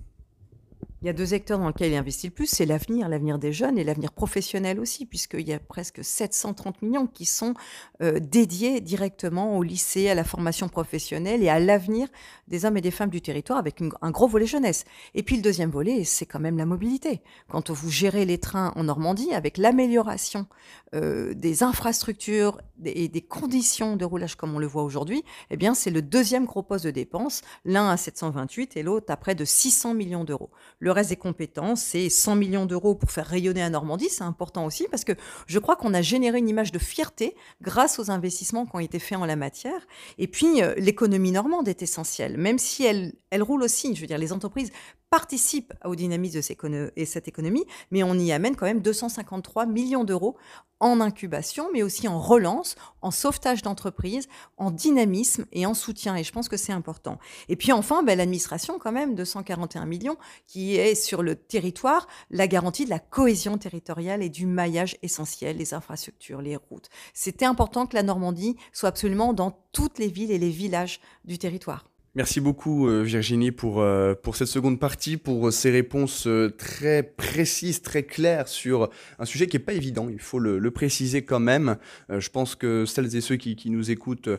Il 1.01 1.07
y 1.07 1.09
a 1.09 1.13
deux 1.13 1.25
secteurs 1.25 1.57
dans 1.57 1.67
lesquels 1.67 1.91
il 1.91 1.95
investit 1.95 2.27
le 2.27 2.33
plus, 2.33 2.45
c'est 2.45 2.65
l'avenir, 2.65 3.09
l'avenir 3.09 3.39
des 3.39 3.51
jeunes 3.51 3.79
et 3.79 3.83
l'avenir 3.83 4.11
professionnel 4.11 4.79
aussi, 4.79 5.07
puisqu'il 5.07 5.47
y 5.47 5.53
a 5.53 5.59
presque 5.59 6.03
730 6.03 6.83
millions 6.83 7.07
qui 7.07 7.25
sont 7.25 7.55
euh, 8.03 8.19
dédiés 8.19 8.81
directement 8.81 9.57
au 9.57 9.63
lycée, 9.63 10.09
à 10.09 10.15
la 10.15 10.23
formation 10.23 10.69
professionnelle 10.69 11.41
et 11.41 11.49
à 11.49 11.59
l'avenir 11.59 12.07
des 12.47 12.65
hommes 12.65 12.77
et 12.77 12.81
des 12.81 12.91
femmes 12.91 13.09
du 13.09 13.21
territoire, 13.21 13.57
avec 13.57 13.81
un 14.01 14.11
gros 14.11 14.27
volet 14.27 14.45
jeunesse. 14.45 14.85
Et 15.15 15.23
puis 15.23 15.37
le 15.37 15.41
deuxième 15.41 15.71
volet, 15.71 16.03
c'est 16.03 16.27
quand 16.27 16.39
même 16.39 16.57
la 16.57 16.67
mobilité. 16.67 17.21
Quand 17.49 17.71
vous 17.71 17.89
gérez 17.89 18.25
les 18.25 18.37
trains 18.37 18.71
en 18.75 18.83
Normandie, 18.83 19.33
avec 19.33 19.57
l'amélioration 19.57 20.45
euh, 20.93 21.33
des 21.33 21.63
infrastructures 21.63 22.59
et 22.85 23.07
des 23.07 23.21
conditions 23.21 23.95
de 23.95 24.05
roulage 24.05 24.35
comme 24.35 24.53
on 24.55 24.59
le 24.59 24.67
voit 24.67 24.83
aujourd'hui, 24.83 25.23
eh 25.49 25.57
bien 25.57 25.73
c'est 25.73 25.89
le 25.89 26.01
deuxième 26.01 26.45
gros 26.45 26.61
poste 26.61 26.85
de 26.85 26.91
dépense, 26.91 27.41
l'un 27.65 27.89
à 27.89 27.97
728 27.97 28.77
et 28.77 28.83
l'autre 28.83 29.11
à 29.11 29.17
près 29.17 29.33
de 29.33 29.45
600 29.45 29.95
millions 29.95 30.25
d'euros. 30.25 30.51
Reste 30.91 31.09
des 31.09 31.15
compétences, 31.15 31.81
c'est 31.81 32.09
100 32.09 32.35
millions 32.35 32.65
d'euros 32.65 32.95
pour 32.95 33.11
faire 33.11 33.25
rayonner 33.25 33.61
la 33.61 33.69
Normandie. 33.69 34.09
C'est 34.09 34.23
important 34.23 34.65
aussi 34.65 34.87
parce 34.89 35.03
que 35.03 35.13
je 35.47 35.59
crois 35.59 35.75
qu'on 35.75 35.93
a 35.93 36.01
généré 36.01 36.39
une 36.39 36.49
image 36.49 36.71
de 36.71 36.79
fierté 36.79 37.35
grâce 37.61 37.99
aux 37.99 38.11
investissements 38.11 38.65
qui 38.65 38.75
ont 38.75 38.79
été 38.79 38.99
faits 38.99 39.17
en 39.17 39.25
la 39.25 39.35
matière. 39.35 39.87
Et 40.17 40.27
puis, 40.27 40.61
euh, 40.61 40.73
l'économie 40.77 41.31
normande 41.31 41.67
est 41.67 41.81
essentielle, 41.81 42.37
même 42.37 42.59
si 42.59 42.83
elle, 42.83 43.13
elle 43.29 43.43
roule 43.43 43.63
aussi. 43.63 43.95
Je 43.95 44.01
veux 44.01 44.07
dire, 44.07 44.17
les 44.17 44.33
entreprises 44.33 44.71
participe 45.11 45.73
au 45.83 45.93
dynamisme 45.93 46.37
de 46.37 47.05
cette 47.05 47.27
économie, 47.27 47.65
mais 47.91 48.01
on 48.01 48.15
y 48.15 48.31
amène 48.31 48.55
quand 48.55 48.65
même 48.65 48.81
253 48.81 49.65
millions 49.65 50.05
d'euros 50.05 50.37
en 50.79 51.01
incubation, 51.01 51.67
mais 51.73 51.83
aussi 51.83 52.07
en 52.07 52.19
relance, 52.19 52.75
en 53.01 53.11
sauvetage 53.11 53.61
d'entreprises, 53.61 54.29
en 54.57 54.71
dynamisme 54.71 55.45
et 55.51 55.65
en 55.65 55.73
soutien. 55.73 56.15
Et 56.15 56.23
je 56.23 56.31
pense 56.31 56.47
que 56.47 56.57
c'est 56.57 56.71
important. 56.71 57.19
Et 57.49 57.57
puis 57.57 57.73
enfin, 57.73 58.03
ben, 58.03 58.17
l'administration, 58.17 58.79
quand 58.79 58.93
même, 58.93 59.13
241 59.13 59.85
millions, 59.85 60.17
qui 60.47 60.77
est 60.77 60.95
sur 60.95 61.21
le 61.21 61.35
territoire 61.35 62.07
la 62.29 62.47
garantie 62.47 62.85
de 62.85 62.89
la 62.89 62.99
cohésion 62.99 63.57
territoriale 63.57 64.23
et 64.23 64.29
du 64.29 64.45
maillage 64.45 64.97
essentiel, 65.03 65.57
les 65.57 65.73
infrastructures, 65.73 66.41
les 66.41 66.55
routes. 66.55 66.89
C'était 67.13 67.45
important 67.45 67.85
que 67.85 67.95
la 67.95 68.03
Normandie 68.03 68.55
soit 68.71 68.89
absolument 68.89 69.33
dans 69.33 69.51
toutes 69.73 69.99
les 69.99 70.07
villes 70.07 70.31
et 70.31 70.39
les 70.39 70.49
villages 70.49 71.01
du 71.25 71.37
territoire. 71.37 71.90
Merci 72.13 72.41
beaucoup 72.41 72.89
euh, 72.89 73.03
Virginie 73.03 73.51
pour, 73.51 73.79
euh, 73.79 74.15
pour 74.21 74.35
cette 74.35 74.49
seconde 74.49 74.81
partie, 74.81 75.15
pour 75.15 75.47
euh, 75.47 75.51
ces 75.51 75.71
réponses 75.71 76.27
très 76.57 77.03
précises, 77.03 77.81
très 77.81 78.03
claires 78.03 78.49
sur 78.49 78.89
un 79.17 79.23
sujet 79.23 79.47
qui 79.47 79.55
n'est 79.55 79.63
pas 79.63 79.71
évident, 79.71 80.09
il 80.09 80.19
faut 80.19 80.37
le, 80.37 80.71
préciser 80.71 81.21
quand 81.21 81.39
même. 81.39 81.77
Je 82.09 82.29
pense 82.29 82.55
que 82.55 82.85
celles 82.85 83.15
et 83.15 83.21
ceux 83.21 83.35
qui, 83.35 83.55
qui 83.55 83.69
nous 83.69 83.91
écoutent 83.91 84.29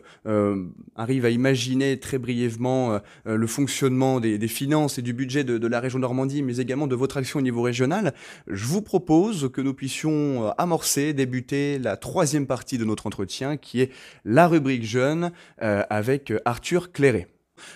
arrivent 0.95 1.25
à 1.25 1.29
imaginer 1.29 1.99
très 1.99 2.17
brièvement 2.17 2.99
le 3.25 3.47
fonctionnement 3.47 4.19
des, 4.19 4.39
des, 4.39 4.47
finances 4.47 4.97
et 4.97 5.03
du 5.03 5.13
budget 5.13 5.43
de, 5.43 5.59
de, 5.59 5.67
la 5.67 5.79
région 5.79 5.99
Normandie, 5.99 6.41
mais 6.41 6.57
également 6.57 6.87
de 6.87 6.95
votre 6.95 7.17
action 7.17 7.39
au 7.39 7.43
niveau 7.43 7.61
régional. 7.61 8.13
Je 8.47 8.65
vous 8.65 8.81
propose 8.81 9.51
que 9.53 9.61
nous 9.61 9.75
puissions 9.75 10.51
amorcer, 10.57 11.13
débuter 11.13 11.77
la 11.77 11.97
troisième 11.97 12.47
partie 12.47 12.79
de 12.79 12.85
notre 12.85 13.05
entretien 13.05 13.57
qui 13.57 13.81
est 13.81 13.91
la 14.25 14.47
rubrique 14.47 14.83
jeune 14.83 15.31
avec 15.59 16.33
Arthur 16.45 16.91
Cléré. 16.91 17.27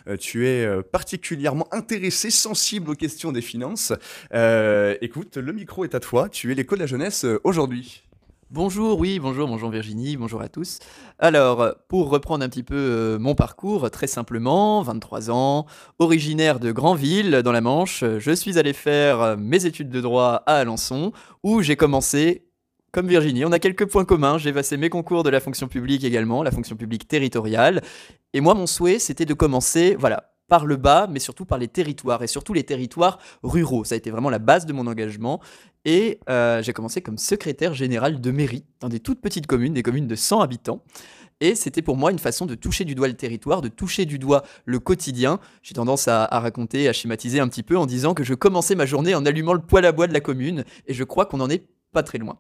Euh, 0.07 0.17
tu 0.17 0.47
es 0.47 0.65
euh, 0.65 0.81
particulièrement 0.81 1.67
intéressé, 1.71 2.29
sensible 2.29 2.91
aux 2.91 2.95
questions 2.95 3.31
des 3.31 3.41
finances. 3.41 3.93
Euh, 4.33 4.95
écoute, 5.01 5.37
le 5.37 5.53
micro 5.53 5.83
est 5.83 5.95
à 5.95 5.99
toi. 5.99 6.29
Tu 6.29 6.51
es 6.51 6.55
l'école 6.55 6.79
de 6.79 6.83
la 6.83 6.87
jeunesse 6.87 7.25
aujourd'hui. 7.43 8.03
Bonjour, 8.49 8.97
oui, 8.97 9.19
bonjour, 9.19 9.45
bonjour 9.45 9.69
Virginie, 9.69 10.15
bonjour 10.15 10.41
à 10.41 10.47
tous. 10.47 10.79
Alors, 11.19 11.75
pour 11.89 12.09
reprendre 12.09 12.45
un 12.45 12.49
petit 12.49 12.63
peu 12.63 13.17
mon 13.19 13.35
parcours, 13.35 13.91
très 13.91 14.07
simplement, 14.07 14.81
23 14.83 15.31
ans, 15.31 15.65
originaire 15.99 16.61
de 16.61 16.71
Granville, 16.71 17.41
dans 17.43 17.51
la 17.51 17.59
Manche, 17.59 18.05
je 18.19 18.31
suis 18.31 18.57
allé 18.57 18.71
faire 18.71 19.35
mes 19.37 19.65
études 19.65 19.89
de 19.89 19.99
droit 19.99 20.43
à 20.45 20.59
Alençon, 20.59 21.11
où 21.43 21.61
j'ai 21.61 21.75
commencé 21.75 22.46
comme 22.97 23.07
Virginie, 23.07 23.45
on 23.45 23.51
a 23.51 23.59
quelques 23.59 23.85
points 23.85 24.05
communs. 24.05 24.39
J'ai 24.39 24.51
passé 24.51 24.75
mes 24.75 24.89
concours 24.89 25.21
de 25.21 25.29
la 25.29 25.39
fonction 25.39 25.67
publique 25.67 26.03
également, 26.03 26.41
la 26.41 26.49
fonction 26.49 26.75
publique 26.75 27.07
territoriale. 27.07 27.83
Et 28.33 28.41
moi, 28.41 28.55
mon 28.55 28.65
souhait, 28.65 28.97
c'était 28.97 29.25
de 29.25 29.35
commencer, 29.35 29.95
voilà, 29.99 30.31
par 30.47 30.65
le 30.65 30.77
bas, 30.77 31.05
mais 31.07 31.19
surtout 31.19 31.45
par 31.45 31.59
les 31.59 31.67
territoires, 31.67 32.23
et 32.23 32.27
surtout 32.27 32.53
les 32.53 32.63
territoires 32.63 33.19
ruraux. 33.43 33.83
Ça 33.83 33.93
a 33.93 33.99
été 33.99 34.09
vraiment 34.09 34.31
la 34.31 34.39
base 34.39 34.65
de 34.65 34.73
mon 34.73 34.87
engagement. 34.87 35.39
Et 35.85 36.19
euh, 36.27 36.63
j'ai 36.63 36.73
commencé 36.73 37.01
comme 37.01 37.19
secrétaire 37.19 37.75
général 37.75 38.19
de 38.19 38.31
mairie 38.31 38.65
dans 38.79 38.89
des 38.89 38.99
toutes 38.99 39.21
petites 39.21 39.45
communes, 39.45 39.75
des 39.75 39.83
communes 39.83 40.07
de 40.07 40.15
100 40.15 40.41
habitants. 40.41 40.81
Et 41.39 41.53
c'était 41.53 41.83
pour 41.83 41.97
moi 41.97 42.09
une 42.09 42.17
façon 42.17 42.47
de 42.47 42.55
toucher 42.55 42.83
du 42.83 42.95
doigt 42.95 43.09
le 43.09 43.13
territoire, 43.13 43.61
de 43.61 43.69
toucher 43.69 44.05
du 44.05 44.17
doigt 44.17 44.41
le 44.65 44.79
quotidien. 44.79 45.39
J'ai 45.61 45.75
tendance 45.75 46.07
à, 46.07 46.23
à, 46.23 46.39
raconter, 46.39 46.89
à 46.89 46.93
schématiser 46.93 47.39
un 47.41 47.47
petit 47.47 47.61
peu 47.61 47.77
en 47.77 47.85
disant 47.85 48.15
que 48.15 48.23
je 48.23 48.33
commençais 48.33 48.73
ma 48.73 48.87
journée 48.87 49.13
en 49.13 49.23
allumant 49.23 49.53
le 49.53 49.61
poêle 49.61 49.85
à 49.85 49.91
bois 49.91 50.07
de 50.07 50.13
la 50.13 50.19
commune, 50.19 50.63
et 50.87 50.95
je 50.95 51.03
crois 51.03 51.27
qu'on 51.27 51.37
n'en 51.37 51.51
est 51.51 51.67
pas 51.93 52.01
très 52.01 52.17
loin. 52.17 52.39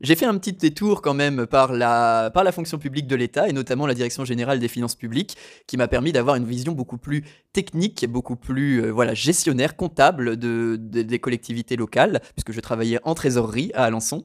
J'ai 0.00 0.14
fait 0.14 0.24
un 0.24 0.38
petit 0.38 0.54
détour 0.54 1.02
quand 1.02 1.12
même 1.12 1.46
par 1.46 1.74
la, 1.74 2.30
par 2.32 2.42
la 2.42 2.52
fonction 2.52 2.78
publique 2.78 3.06
de 3.06 3.16
l'État 3.16 3.48
et 3.50 3.52
notamment 3.52 3.86
la 3.86 3.92
Direction 3.92 4.24
générale 4.24 4.58
des 4.58 4.68
finances 4.68 4.94
publiques 4.94 5.36
qui 5.66 5.76
m'a 5.76 5.88
permis 5.88 6.10
d'avoir 6.10 6.36
une 6.36 6.46
vision 6.46 6.72
beaucoup 6.72 6.96
plus 6.96 7.22
technique, 7.52 8.06
beaucoup 8.08 8.36
plus 8.36 8.82
euh, 8.82 8.90
voilà, 8.90 9.12
gestionnaire, 9.12 9.76
comptable 9.76 10.38
de, 10.38 10.76
des 10.80 11.18
collectivités 11.18 11.76
locales, 11.76 12.22
puisque 12.34 12.52
je 12.52 12.60
travaillais 12.60 12.98
en 13.04 13.14
trésorerie 13.14 13.72
à 13.74 13.84
Alençon 13.84 14.24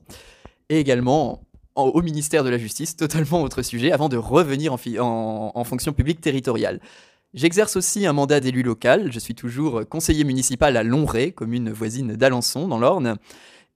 et 0.69 0.79
également 0.79 1.41
au 1.75 2.01
ministère 2.01 2.45
de 2.45 2.49
la 2.49 2.57
Justice, 2.57 2.95
totalement 2.97 3.41
autre 3.41 3.61
sujet, 3.61 3.91
avant 3.91 4.07
de 4.07 4.15
revenir 4.15 4.73
en, 4.73 5.63
fonction 5.65 5.91
publique 5.91 6.21
territoriale. 6.21 6.79
J'exerce 7.33 7.75
aussi 7.75 8.05
un 8.05 8.13
mandat 8.13 8.39
d'élu 8.39 8.63
local. 8.63 9.11
Je 9.11 9.19
suis 9.19 9.35
toujours 9.35 9.83
conseiller 9.89 10.23
municipal 10.23 10.77
à 10.77 10.83
Longré, 10.83 11.33
commune 11.33 11.69
voisine 11.69 12.15
d'Alençon, 12.15 12.69
dans 12.69 12.79
l'Orne. 12.79 13.17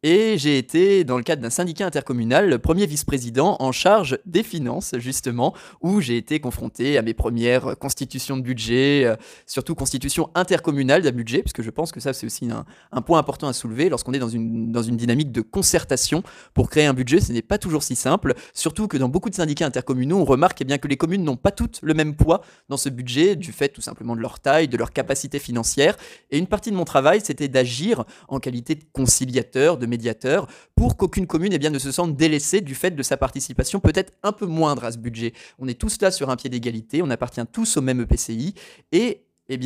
Et 0.01 0.37
j'ai 0.37 0.57
été, 0.57 1.03
dans 1.03 1.17
le 1.17 1.23
cadre 1.23 1.41
d'un 1.41 1.49
syndicat 1.49 1.85
intercommunal, 1.85 2.57
premier 2.59 2.85
vice-président 2.85 3.57
en 3.59 3.73
charge 3.73 4.17
des 4.25 4.43
finances, 4.43 4.95
justement, 4.97 5.53
où 5.81 5.99
j'ai 5.99 6.15
été 6.15 6.39
confronté 6.39 6.97
à 6.97 7.01
mes 7.01 7.13
premières 7.13 7.77
constitutions 7.77 8.37
de 8.37 8.41
budget, 8.41 9.03
euh, 9.03 9.17
surtout 9.45 9.75
constitution 9.75 10.29
intercommunale 10.35 11.01
d'un 11.01 11.11
budget, 11.11 11.41
puisque 11.41 11.63
je 11.63 11.69
pense 11.69 11.91
que 11.91 11.99
ça, 11.99 12.13
c'est 12.13 12.25
aussi 12.25 12.47
un, 12.49 13.01
point 13.01 13.19
important 13.19 13.49
à 13.49 13.53
soulever. 13.53 13.89
Lorsqu'on 13.89 14.13
est 14.13 14.19
dans 14.19 14.29
une, 14.29 14.71
dans 14.71 14.83
une 14.83 14.95
dynamique 14.95 15.33
de 15.33 15.41
concertation 15.41 16.23
pour 16.53 16.69
créer 16.69 16.85
un 16.85 16.93
budget, 16.93 17.19
ce 17.19 17.33
n'est 17.33 17.41
pas 17.41 17.57
toujours 17.57 17.83
si 17.83 17.95
simple, 17.95 18.35
surtout 18.53 18.87
que 18.87 18.95
dans 18.95 19.09
beaucoup 19.09 19.29
de 19.29 19.35
syndicats 19.35 19.65
intercommunaux, 19.65 20.19
on 20.19 20.25
remarque 20.25 20.61
eh 20.61 20.63
bien, 20.63 20.77
que 20.77 20.87
les 20.87 20.95
communes 20.95 21.25
n'ont 21.25 21.35
pas 21.35 21.51
toutes 21.51 21.79
le 21.81 21.93
même 21.93 22.15
poids 22.15 22.39
dans 22.69 22.77
ce 22.77 22.87
budget, 22.87 23.35
du 23.35 23.51
fait 23.51 23.67
tout 23.67 23.81
simplement 23.81 24.15
de 24.15 24.21
leur 24.21 24.39
taille, 24.39 24.69
de 24.69 24.77
leur 24.77 24.93
capacité 24.93 25.39
financière. 25.39 25.97
Et 26.31 26.37
une 26.37 26.47
partie 26.47 26.71
de 26.71 26.77
mon 26.77 26.85
travail, 26.85 27.19
c'était 27.21 27.49
d'agir 27.49 28.05
en 28.29 28.39
qualité 28.39 28.75
de 28.75 28.85
conciliateur, 28.93 29.77
de 29.77 29.88
médiateur 29.89 30.47
pour 30.75 30.95
qu'aucune 30.95 31.27
commune 31.27 31.53
eh 31.53 31.69
ne 31.69 31.79
se 31.79 31.91
sente 31.91 32.15
délaissée 32.15 32.61
du 32.61 32.75
fait 32.75 32.91
de 32.91 33.03
sa 33.03 33.17
participation 33.17 33.79
peut-être 33.79 34.13
un 34.23 34.31
peu 34.31 34.45
moindre 34.45 34.85
à 34.85 34.91
ce 34.91 34.97
budget. 34.97 35.33
On 35.59 35.67
est 35.67 35.79
tous 35.79 36.01
là 36.01 36.11
sur 36.11 36.29
un 36.29 36.35
pied 36.35 36.49
d'égalité, 36.49 37.01
on 37.01 37.09
appartient 37.09 37.41
tous 37.51 37.77
au 37.77 37.81
même 37.81 38.01
EPCI 38.01 38.53
et 38.91 39.23
eh 39.51 39.59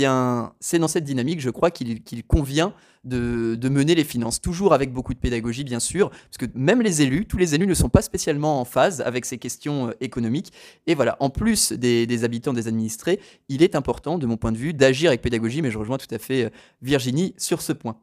c'est 0.61 0.79
dans 0.79 0.87
cette 0.87 1.03
dynamique, 1.03 1.41
je 1.41 1.49
crois, 1.49 1.69
qu'il 1.69 2.23
convient 2.25 2.73
de, 3.03 3.69
mener 3.69 3.95
les 3.95 4.05
finances, 4.05 4.39
toujours 4.39 4.73
avec 4.73 4.93
beaucoup 4.93 5.13
de 5.13 5.19
pédagogie, 5.19 5.65
bien 5.65 5.81
sûr, 5.81 6.09
parce 6.09 6.37
que 6.39 6.45
même 6.55 6.81
les 6.81 7.01
élus, 7.01 7.25
tous 7.25 7.37
les 7.37 7.53
élus 7.53 7.67
ne 7.67 7.73
sont 7.73 7.89
pas 7.89 8.01
spécialement 8.01 8.61
en 8.61 8.65
phase 8.65 9.01
avec 9.01 9.25
ces 9.25 9.37
questions 9.37 9.89
euh, 9.89 9.91
économiques. 9.99 10.53
Et 10.87 10.95
voilà, 10.95 11.17
en 11.19 11.29
plus 11.29 11.73
des, 11.73 12.07
des 12.07 12.23
habitants, 12.23 12.53
des 12.53 12.67
administrés, 12.69 13.19
il 13.49 13.61
est 13.61 13.75
important, 13.75 14.17
de 14.17 14.25
mon 14.25 14.37
point 14.37 14.53
de 14.53 14.57
vue, 14.57 14.73
d'agir 14.73 15.09
avec 15.09 15.21
pédagogie, 15.21 15.61
mais 15.61 15.69
je 15.71 15.77
rejoins 15.77 15.97
tout 15.97 16.13
à 16.15 16.17
fait 16.17 16.45
euh, 16.45 16.49
Virginie 16.81 17.33
sur 17.37 17.61
ce 17.61 17.73
point. 17.73 17.97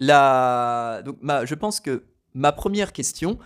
Donc, 0.00 1.18
je 1.44 1.54
pense 1.54 1.80
que 1.80 2.04
ma 2.34 2.52
première 2.52 2.92
question 2.92 3.38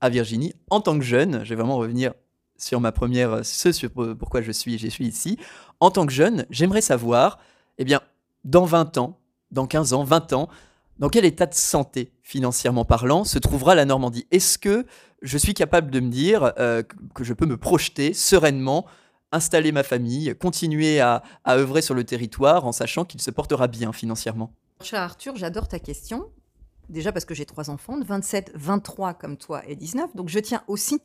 à 0.00 0.08
Virginie, 0.08 0.54
en 0.70 0.80
tant 0.80 0.98
que 0.98 1.04
jeune, 1.04 1.44
je 1.44 1.50
vais 1.50 1.56
vraiment 1.56 1.78
revenir 1.78 2.12
sur 2.58 2.80
ma 2.80 2.92
première, 2.92 3.44
ce 3.44 3.72
sur 3.72 3.90
pourquoi 4.18 4.42
je 4.42 4.52
suis, 4.52 4.78
je 4.78 4.88
suis 4.88 5.06
ici. 5.06 5.38
En 5.80 5.90
tant 5.90 6.06
que 6.06 6.12
jeune, 6.12 6.46
j'aimerais 6.50 6.80
savoir, 6.80 7.38
eh 7.78 7.84
bien, 7.84 8.00
dans 8.44 8.64
20 8.64 8.98
ans, 8.98 9.18
dans 9.50 9.66
15 9.66 9.92
ans, 9.92 10.04
20 10.04 10.32
ans, 10.32 10.48
dans 10.98 11.08
quel 11.08 11.24
état 11.24 11.46
de 11.46 11.54
santé, 11.54 12.12
financièrement 12.22 12.84
parlant, 12.84 13.24
se 13.24 13.38
trouvera 13.38 13.74
la 13.74 13.84
Normandie? 13.84 14.26
Est-ce 14.30 14.58
que 14.58 14.86
je 15.22 15.38
suis 15.38 15.54
capable 15.54 15.90
de 15.90 16.00
me 16.00 16.10
dire 16.10 16.52
euh, 16.58 16.82
que 17.14 17.24
je 17.24 17.34
peux 17.34 17.46
me 17.46 17.58
projeter 17.58 18.14
sereinement, 18.14 18.86
installer 19.32 19.72
ma 19.72 19.82
famille, 19.82 20.34
continuer 20.38 21.00
à, 21.00 21.22
à 21.44 21.56
œuvrer 21.56 21.82
sur 21.82 21.94
le 21.94 22.04
territoire 22.04 22.64
en 22.64 22.72
sachant 22.72 23.04
qu'il 23.04 23.20
se 23.20 23.30
portera 23.30 23.66
bien 23.66 23.92
financièrement? 23.92 24.52
Cher 24.82 25.00
Arthur, 25.00 25.36
j'adore 25.36 25.68
ta 25.68 25.78
question. 25.78 26.30
Déjà 26.88 27.10
parce 27.10 27.24
que 27.24 27.34
j'ai 27.34 27.46
trois 27.46 27.70
enfants, 27.70 27.96
de 27.96 28.04
27, 28.04 28.52
23 28.54 29.14
comme 29.14 29.36
toi 29.36 29.62
et 29.66 29.74
19. 29.74 30.14
Donc 30.14 30.28
je 30.28 30.38
tiens 30.38 30.62
aussi 30.68 31.00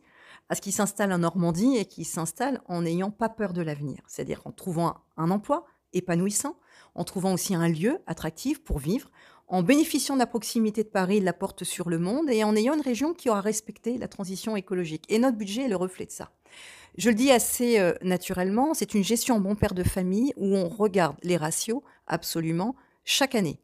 à 0.50 0.56
ce 0.56 0.62
qu'ils 0.62 0.74
s'installent 0.74 1.14
en 1.14 1.20
Normandie 1.20 1.78
et 1.78 1.86
qu'ils 1.86 2.06
s'installent 2.06 2.62
en 2.68 2.82
n'ayant 2.82 3.12
pas 3.12 3.30
peur 3.30 3.54
de 3.54 3.62
l'avenir. 3.62 4.02
C'est-à-dire 4.08 4.42
en 4.46 4.52
trouvant 4.52 4.98
un 5.18 5.32
emploi 5.32 5.66
épanouissant, 5.94 6.58
en 6.96 7.04
trouvant 7.04 7.34
aussi 7.34 7.56
un 7.56 7.70
lieu 7.70 8.00
attractif 8.08 8.64
pour 8.64 8.80
vivre, 8.80 9.10
en 9.48 9.64
bénéficiant 9.64 10.16
de 10.16 10.20
la 10.20 10.28
proximité 10.28 10.84
de 10.84 10.90
Paris, 10.90 11.20
de 11.20 11.26
la 11.26 11.34
porte 11.34 11.64
sur 11.64 11.90
le 11.90 11.98
monde, 11.98 12.30
et 12.30 12.44
en 12.44 12.56
ayant 12.56 12.74
une 12.74 12.82
région 12.82 13.14
qui 13.14 13.30
aura 13.30 13.42
respecté 13.42 13.98
la 13.98 14.08
transition 14.08 14.56
écologique. 14.56 15.06
Et 15.10 15.20
notre 15.20 15.38
budget 15.38 15.64
est 15.64 15.70
le 15.70 15.76
reflet 15.76 16.06
de 16.06 16.12
ça. 16.12 16.32
Je 16.98 17.10
le 17.10 17.16
dis 17.16 17.32
assez 17.32 17.80
euh, 17.80 17.94
naturellement, 18.02 18.74
c'est 18.74 18.94
une 18.94 19.04
gestion 19.04 19.40
bon 19.40 19.56
père 19.56 19.74
de 19.74 19.84
famille 19.84 20.34
où 20.36 20.56
on 20.56 20.68
regarde 20.70 21.18
les 21.24 21.38
ratios 21.38 21.82
absolument 22.08 22.76
chaque 23.04 23.36
année. 23.36 23.60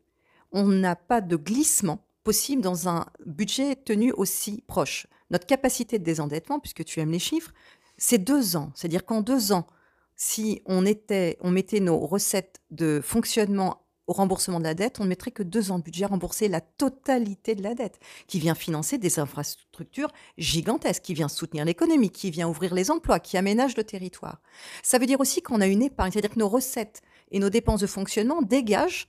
On 0.52 0.66
n'a 0.66 0.96
pas 0.96 1.22
de 1.22 1.36
glissement 1.36 2.06
possible 2.24 2.62
dans 2.62 2.90
un 2.90 3.06
budget 3.26 3.76
tenu 3.76 4.12
aussi 4.12 4.64
proche. 4.68 5.08
Notre 5.30 5.46
capacité 5.46 6.00
de 6.00 6.04
désendettement, 6.04 6.60
puisque 6.60 6.84
tu 6.84 7.00
aimes 7.00 7.12
les 7.12 7.20
chiffres, 7.20 7.54
c'est 7.98 8.18
deux 8.18 8.56
ans. 8.56 8.72
C'est-à-dire 8.76 9.06
qu'en 9.06 9.22
deux 9.22 9.52
ans, 9.52 9.68
si 10.16 10.62
on, 10.66 10.82
mettait 10.82 11.80
nos 11.80 12.00
recettes 12.00 12.60
de 12.72 13.02
fonctionnement 13.04 13.84
au 14.08 14.14
remboursement 14.14 14.60
de 14.60 14.64
la 14.64 14.74
dette, 14.74 15.00
on 15.00 15.04
ne 15.04 15.10
mettrait 15.10 15.32
que 15.32 15.44
deux 15.44 15.70
ans 15.72 15.80
de 15.80 15.84
budget 15.84 16.06
à 16.06 16.08
rembourser 16.08 16.48
la 16.48 16.62
totalité 16.62 17.56
de 17.56 17.62
la 17.62 17.76
dette, 17.76 18.00
qui 18.26 18.40
vient 18.40 18.56
financer 18.56 18.98
des 18.98 19.20
infrastructures 19.20 20.12
gigantesques, 20.38 21.04
qui 21.04 21.14
vient 21.14 21.28
soutenir 21.28 21.66
l'économie, 21.66 22.10
qui 22.10 22.32
vient 22.32 22.48
ouvrir 22.48 22.74
les 22.74 22.90
emplois, 22.90 23.20
qui 23.20 23.38
aménage 23.38 23.76
le 23.76 23.84
territoire. 23.84 24.42
Ça 24.82 24.98
veut 24.98 25.06
dire 25.06 25.20
aussi 25.20 25.42
qu'on 25.42 25.62
a 25.62 25.68
une 25.68 25.84
épargne, 25.84 26.12
c'est-à-dire 26.12 26.32
que 26.32 26.40
nos 26.40 26.50
recettes 26.50 27.02
et 27.32 27.40
nos 27.40 27.50
dépenses 27.50 27.82
de 27.82 27.88
fonctionnement 27.88 28.42
dégagent 28.42 29.08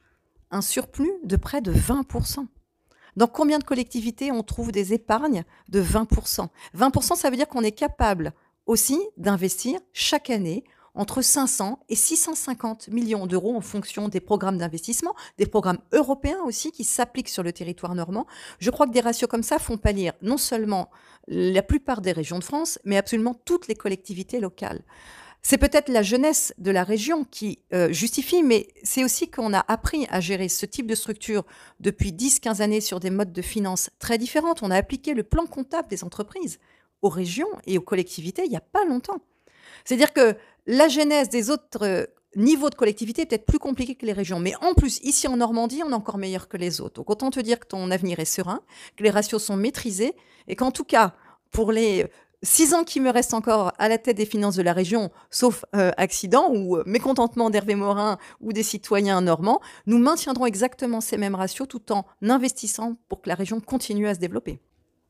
un 0.50 0.60
surplus 0.60 1.12
de 1.24 1.36
près 1.36 1.60
de 1.60 1.72
20%. 1.72 2.46
Dans 3.16 3.26
combien 3.26 3.58
de 3.58 3.64
collectivités 3.64 4.30
on 4.30 4.42
trouve 4.42 4.70
des 4.70 4.92
épargnes 4.92 5.44
de 5.68 5.82
20% 5.82 6.48
20%, 6.76 7.16
ça 7.16 7.30
veut 7.30 7.36
dire 7.36 7.48
qu'on 7.48 7.64
est 7.64 7.72
capable 7.72 8.32
aussi 8.66 9.00
d'investir 9.16 9.80
chaque 9.92 10.30
année 10.30 10.64
entre 10.94 11.22
500 11.22 11.78
et 11.88 11.94
650 11.94 12.88
millions 12.88 13.26
d'euros 13.26 13.56
en 13.56 13.60
fonction 13.60 14.08
des 14.08 14.20
programmes 14.20 14.58
d'investissement, 14.58 15.14
des 15.38 15.46
programmes 15.46 15.78
européens 15.92 16.40
aussi 16.44 16.72
qui 16.72 16.84
s'appliquent 16.84 17.28
sur 17.28 17.42
le 17.42 17.52
territoire 17.52 17.94
normand. 17.94 18.26
Je 18.58 18.70
crois 18.70 18.86
que 18.86 18.92
des 18.92 19.00
ratios 19.00 19.30
comme 19.30 19.44
ça 19.44 19.58
font 19.58 19.78
pâlir 19.78 20.12
non 20.22 20.36
seulement 20.36 20.90
la 21.28 21.62
plupart 21.62 22.00
des 22.00 22.12
régions 22.12 22.38
de 22.38 22.44
France, 22.44 22.78
mais 22.84 22.96
absolument 22.96 23.34
toutes 23.34 23.68
les 23.68 23.76
collectivités 23.76 24.40
locales. 24.40 24.82
C'est 25.42 25.58
peut-être 25.58 25.88
la 25.88 26.02
jeunesse 26.02 26.52
de 26.58 26.70
la 26.70 26.84
région 26.84 27.24
qui 27.24 27.60
euh, 27.72 27.92
justifie, 27.92 28.42
mais 28.42 28.68
c'est 28.82 29.04
aussi 29.04 29.30
qu'on 29.30 29.54
a 29.54 29.64
appris 29.68 30.06
à 30.10 30.20
gérer 30.20 30.48
ce 30.48 30.66
type 30.66 30.86
de 30.86 30.94
structure 30.94 31.44
depuis 31.80 32.12
10-15 32.12 32.60
années 32.60 32.80
sur 32.80 33.00
des 33.00 33.10
modes 33.10 33.32
de 33.32 33.42
finances 33.42 33.90
très 33.98 34.18
différentes. 34.18 34.62
On 34.62 34.70
a 34.70 34.76
appliqué 34.76 35.14
le 35.14 35.22
plan 35.22 35.46
comptable 35.46 35.88
des 35.88 36.04
entreprises 36.04 36.58
aux 37.02 37.08
régions 37.08 37.48
et 37.66 37.78
aux 37.78 37.82
collectivités 37.82 38.42
il 38.44 38.50
n'y 38.50 38.56
a 38.56 38.60
pas 38.60 38.84
longtemps. 38.84 39.20
C'est-à-dire 39.84 40.12
que 40.12 40.36
la 40.66 40.88
genèse 40.88 41.28
des 41.28 41.50
autres 41.50 41.84
euh, 41.84 42.04
niveaux 42.36 42.68
de 42.68 42.74
collectivité 42.74 43.22
est 43.22 43.26
peut-être 43.26 43.46
plus 43.46 43.58
compliquée 43.58 43.94
que 43.94 44.06
les 44.06 44.12
régions. 44.12 44.40
Mais 44.40 44.54
en 44.60 44.74
plus, 44.74 45.00
ici 45.02 45.28
en 45.28 45.36
Normandie, 45.36 45.82
on 45.84 45.90
est 45.90 45.94
encore 45.94 46.18
meilleur 46.18 46.48
que 46.48 46.56
les 46.56 46.80
autres. 46.80 46.94
Donc 46.94 47.10
autant 47.10 47.30
te 47.30 47.40
dire 47.40 47.58
que 47.58 47.66
ton 47.66 47.90
avenir 47.90 48.18
est 48.18 48.24
serein, 48.24 48.60
que 48.96 49.02
les 49.02 49.10
ratios 49.10 49.42
sont 49.42 49.56
maîtrisés, 49.56 50.14
et 50.46 50.56
qu'en 50.56 50.70
tout 50.70 50.84
cas, 50.84 51.14
pour 51.50 51.72
les 51.72 52.06
six 52.42 52.74
ans 52.74 52.84
qui 52.84 53.00
me 53.00 53.10
restent 53.10 53.34
encore 53.34 53.72
à 53.78 53.88
la 53.88 53.98
tête 53.98 54.16
des 54.16 54.26
finances 54.26 54.56
de 54.56 54.62
la 54.62 54.72
région, 54.72 55.10
sauf 55.30 55.64
euh, 55.74 55.90
accident 55.96 56.50
ou 56.52 56.76
euh, 56.76 56.82
mécontentement 56.86 57.50
d'Hervé 57.50 57.74
Morin 57.74 58.18
ou 58.40 58.52
des 58.52 58.62
citoyens 58.62 59.20
normands, 59.20 59.60
nous 59.86 59.98
maintiendrons 59.98 60.46
exactement 60.46 61.00
ces 61.00 61.16
mêmes 61.16 61.34
ratios 61.34 61.68
tout 61.68 61.92
en 61.92 62.04
investissant 62.22 62.96
pour 63.08 63.22
que 63.22 63.28
la 63.28 63.34
région 63.34 63.60
continue 63.60 64.08
à 64.08 64.14
se 64.14 64.20
développer. 64.20 64.60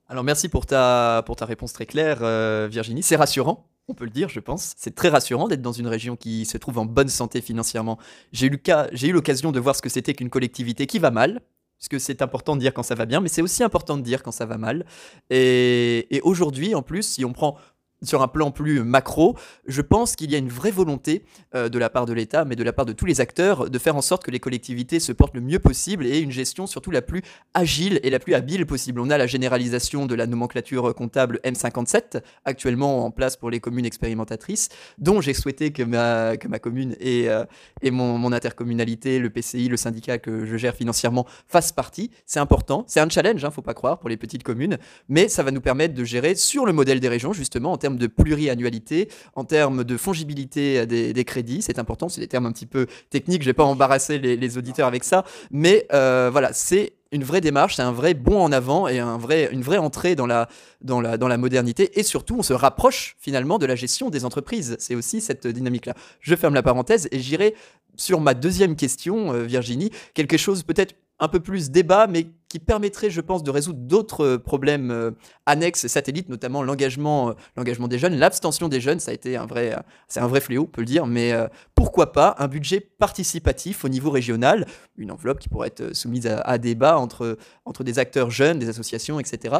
Alors 0.08 0.24
merci 0.24 0.48
pour 0.48 0.66
ta, 0.66 1.22
pour 1.26 1.36
ta 1.36 1.44
réponse 1.44 1.72
très 1.72 1.86
claire, 1.86 2.20
Virginie. 2.68 3.02
C'est 3.02 3.16
rassurant 3.16 3.66
on 3.88 3.94
peut 3.94 4.04
le 4.04 4.10
dire, 4.10 4.28
je 4.28 4.40
pense. 4.40 4.74
C'est 4.76 4.94
très 4.94 5.08
rassurant 5.08 5.48
d'être 5.48 5.62
dans 5.62 5.72
une 5.72 5.86
région 5.86 6.14
qui 6.14 6.44
se 6.44 6.58
trouve 6.58 6.78
en 6.78 6.84
bonne 6.84 7.08
santé 7.08 7.40
financièrement. 7.40 7.98
J'ai 8.32 8.46
eu 8.46 9.12
l'occasion 9.12 9.50
de 9.50 9.60
voir 9.60 9.74
ce 9.74 9.82
que 9.82 9.88
c'était 9.88 10.12
qu'une 10.12 10.30
collectivité 10.30 10.86
qui 10.86 10.98
va 10.98 11.10
mal, 11.10 11.40
parce 11.78 11.88
que 11.88 11.98
c'est 11.98 12.22
important 12.22 12.56
de 12.56 12.60
dire 12.60 12.74
quand 12.74 12.82
ça 12.82 12.94
va 12.94 13.06
bien, 13.06 13.20
mais 13.20 13.28
c'est 13.28 13.42
aussi 13.42 13.62
important 13.62 13.96
de 13.96 14.02
dire 14.02 14.22
quand 14.22 14.32
ça 14.32 14.46
va 14.46 14.58
mal. 14.58 14.84
Et, 15.30 16.14
et 16.14 16.20
aujourd'hui, 16.22 16.74
en 16.74 16.82
plus, 16.82 17.02
si 17.02 17.24
on 17.24 17.32
prend 17.32 17.56
sur 18.02 18.22
un 18.22 18.28
plan 18.28 18.50
plus 18.50 18.82
macro, 18.82 19.36
je 19.66 19.82
pense 19.82 20.16
qu'il 20.16 20.30
y 20.30 20.34
a 20.34 20.38
une 20.38 20.48
vraie 20.48 20.70
volonté 20.70 21.24
euh, 21.54 21.68
de 21.68 21.78
la 21.78 21.90
part 21.90 22.06
de 22.06 22.12
l'État, 22.12 22.44
mais 22.44 22.56
de 22.56 22.62
la 22.62 22.72
part 22.72 22.86
de 22.86 22.92
tous 22.92 23.06
les 23.06 23.20
acteurs, 23.20 23.70
de 23.70 23.78
faire 23.78 23.96
en 23.96 24.02
sorte 24.02 24.24
que 24.24 24.30
les 24.30 24.40
collectivités 24.40 25.00
se 25.00 25.12
portent 25.12 25.34
le 25.34 25.40
mieux 25.40 25.58
possible 25.58 26.06
et 26.06 26.20
une 26.20 26.30
gestion 26.30 26.66
surtout 26.66 26.90
la 26.90 27.02
plus 27.02 27.22
agile 27.54 28.00
et 28.02 28.10
la 28.10 28.18
plus 28.18 28.34
habile 28.34 28.66
possible. 28.66 29.00
On 29.00 29.10
a 29.10 29.18
la 29.18 29.26
généralisation 29.26 30.06
de 30.06 30.14
la 30.14 30.26
nomenclature 30.26 30.94
comptable 30.94 31.40
M57, 31.44 32.20
actuellement 32.44 33.04
en 33.04 33.10
place 33.10 33.36
pour 33.36 33.50
les 33.50 33.60
communes 33.60 33.86
expérimentatrices, 33.86 34.68
dont 34.98 35.20
j'ai 35.20 35.34
souhaité 35.34 35.72
que 35.72 35.82
ma, 35.82 36.36
que 36.36 36.48
ma 36.48 36.58
commune 36.58 36.94
et, 37.00 37.28
euh, 37.28 37.44
et 37.82 37.90
mon, 37.90 38.28
intercommunalité, 38.32 39.18
le 39.18 39.30
PCI, 39.30 39.68
le 39.68 39.76
syndicat 39.78 40.18
que 40.18 40.44
je 40.44 40.56
gère 40.56 40.74
financièrement 40.74 41.26
fassent 41.46 41.72
partie. 41.72 42.10
C'est 42.26 42.40
important, 42.40 42.84
c'est 42.86 43.00
un 43.00 43.08
challenge, 43.08 43.44
hein, 43.44 43.50
faut 43.50 43.62
pas 43.62 43.74
croire, 43.74 43.98
pour 43.98 44.10
les 44.10 44.18
petites 44.18 44.42
communes, 44.42 44.76
mais 45.08 45.28
ça 45.28 45.42
va 45.42 45.50
nous 45.50 45.62
permettre 45.62 45.94
de 45.94 46.04
gérer 46.04 46.34
sur 46.34 46.66
le 46.66 46.72
modèle 46.72 47.00
des 47.00 47.08
régions, 47.08 47.32
justement, 47.32 47.72
en 47.72 47.78
termes 47.78 47.87
de 47.96 48.06
pluriannualité, 48.06 49.08
en 49.34 49.44
termes 49.44 49.84
de 49.84 49.96
fongibilité 49.96 50.86
des, 50.86 51.24
crédits. 51.24 51.62
C'est 51.62 51.78
important, 51.78 52.08
c'est 52.08 52.20
des 52.20 52.28
termes 52.28 52.46
un 52.46 52.52
petit 52.52 52.66
peu 52.66 52.86
techniques, 53.10 53.42
je 53.42 53.46
vais 53.46 53.54
pas 53.54 53.64
embarrasser 53.64 54.18
les, 54.18 54.58
auditeurs 54.58 54.86
avec 54.86 55.04
ça, 55.04 55.24
mais 55.50 55.86
euh, 55.92 56.28
voilà, 56.32 56.52
c'est 56.52 56.94
une 57.12 57.24
vraie 57.24 57.40
démarche, 57.40 57.76
c'est 57.76 57.82
un 57.82 57.92
vrai 57.92 58.14
bond 58.14 58.40
en 58.40 58.52
avant 58.52 58.88
et 58.88 58.98
un 58.98 59.16
vrai, 59.16 59.48
une 59.52 59.62
vraie 59.62 59.78
entrée 59.78 60.14
dans 60.14 60.26
la, 60.26 60.48
dans, 60.82 61.00
la, 61.00 61.16
dans 61.16 61.28
la 61.28 61.38
modernité. 61.38 61.98
Et 61.98 62.02
surtout, 62.02 62.36
on 62.38 62.42
se 62.42 62.52
rapproche 62.52 63.16
finalement 63.18 63.58
de 63.58 63.66
la 63.66 63.76
gestion 63.76 64.10
des 64.10 64.24
entreprises. 64.24 64.76
C'est 64.78 64.94
aussi 64.94 65.20
cette 65.20 65.46
dynamique-là. 65.46 65.94
Je 66.20 66.34
ferme 66.34 66.54
la 66.54 66.62
parenthèse 66.62 67.08
et 67.10 67.18
j'irai 67.18 67.54
sur 67.96 68.20
ma 68.20 68.34
deuxième 68.34 68.76
question, 68.76 69.32
euh, 69.32 69.44
Virginie, 69.44 69.90
quelque 70.14 70.36
chose 70.36 70.62
peut-être 70.62 70.94
un 71.20 71.28
peu 71.28 71.40
plus 71.40 71.70
débat, 71.70 72.06
mais 72.06 72.28
qui 72.48 72.58
permettrait, 72.58 73.10
je 73.10 73.20
pense, 73.20 73.42
de 73.42 73.50
résoudre 73.50 73.80
d'autres 73.80 74.24
euh, 74.24 74.38
problèmes 74.38 74.90
euh, 74.90 75.10
annexes 75.46 75.86
satellites, 75.86 76.28
notamment 76.28 76.62
l'engagement, 76.62 77.30
euh, 77.30 77.32
l'engagement 77.56 77.88
des 77.88 77.98
jeunes, 77.98 78.16
l'abstention 78.16 78.68
des 78.68 78.80
jeunes. 78.80 79.00
Ça 79.00 79.10
a 79.10 79.14
été 79.14 79.36
un 79.36 79.46
vrai, 79.46 79.76
c'est 80.08 80.20
un 80.20 80.26
vrai 80.26 80.40
fléau, 80.40 80.62
on 80.62 80.66
peut 80.66 80.80
le 80.80 80.86
dire. 80.86 81.06
Mais 81.06 81.32
pourquoi 81.74 82.12
pas 82.12 82.34
un 82.38 82.48
budget 82.48 82.80
participatif 82.80 83.84
au 83.84 83.88
niveau 83.88 84.10
régional, 84.10 84.66
une 84.96 85.10
enveloppe 85.10 85.38
qui 85.38 85.48
pourrait 85.48 85.68
être 85.68 85.94
soumise 85.94 86.26
à, 86.26 86.58
débat 86.58 86.98
entre 86.98 87.36
entre 87.64 87.84
des 87.84 87.98
acteurs 87.98 88.30
jeunes, 88.30 88.58
des 88.58 88.68
associations, 88.68 89.20
etc. 89.20 89.56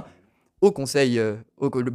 Au 0.60 0.72
conseil, 0.72 1.20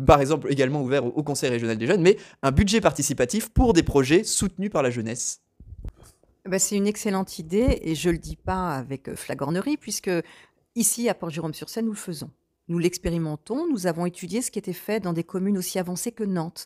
par 0.05 0.21
exemple 0.21 0.51
également 0.51 0.81
ouvert 0.81 1.05
au 1.05 1.23
conseil 1.23 1.49
régional 1.49 1.77
des 1.77 1.87
jeunes, 1.87 2.01
mais 2.01 2.17
un 2.41 2.51
budget 2.51 2.81
participatif 2.81 3.49
pour 3.49 3.73
des 3.73 3.83
projets 3.83 4.23
soutenus 4.23 4.69
par 4.69 4.83
la 4.83 4.89
jeunesse. 4.89 5.42
Bah, 6.45 6.59
c'est 6.59 6.75
une 6.75 6.87
excellente 6.87 7.39
idée 7.39 7.79
et 7.83 7.95
je 7.95 8.09
ne 8.09 8.13
le 8.13 8.19
dis 8.19 8.35
pas 8.35 8.75
avec 8.75 9.07
euh, 9.07 9.15
flagornerie 9.15 9.77
puisque 9.77 10.11
ici 10.75 11.07
à 11.07 11.13
Port-Jérôme-sur-Seine, 11.13 11.85
nous 11.85 11.93
le 11.93 11.97
faisons. 11.97 12.31
Nous 12.67 12.79
l'expérimentons, 12.79 13.65
nous 13.69 13.87
avons 13.87 14.05
étudié 14.05 14.41
ce 14.41 14.51
qui 14.51 14.59
était 14.59 14.73
fait 14.73 14.99
dans 14.99 15.13
des 15.13 15.23
communes 15.23 15.57
aussi 15.57 15.79
avancées 15.79 16.11
que 16.11 16.23
Nantes, 16.23 16.65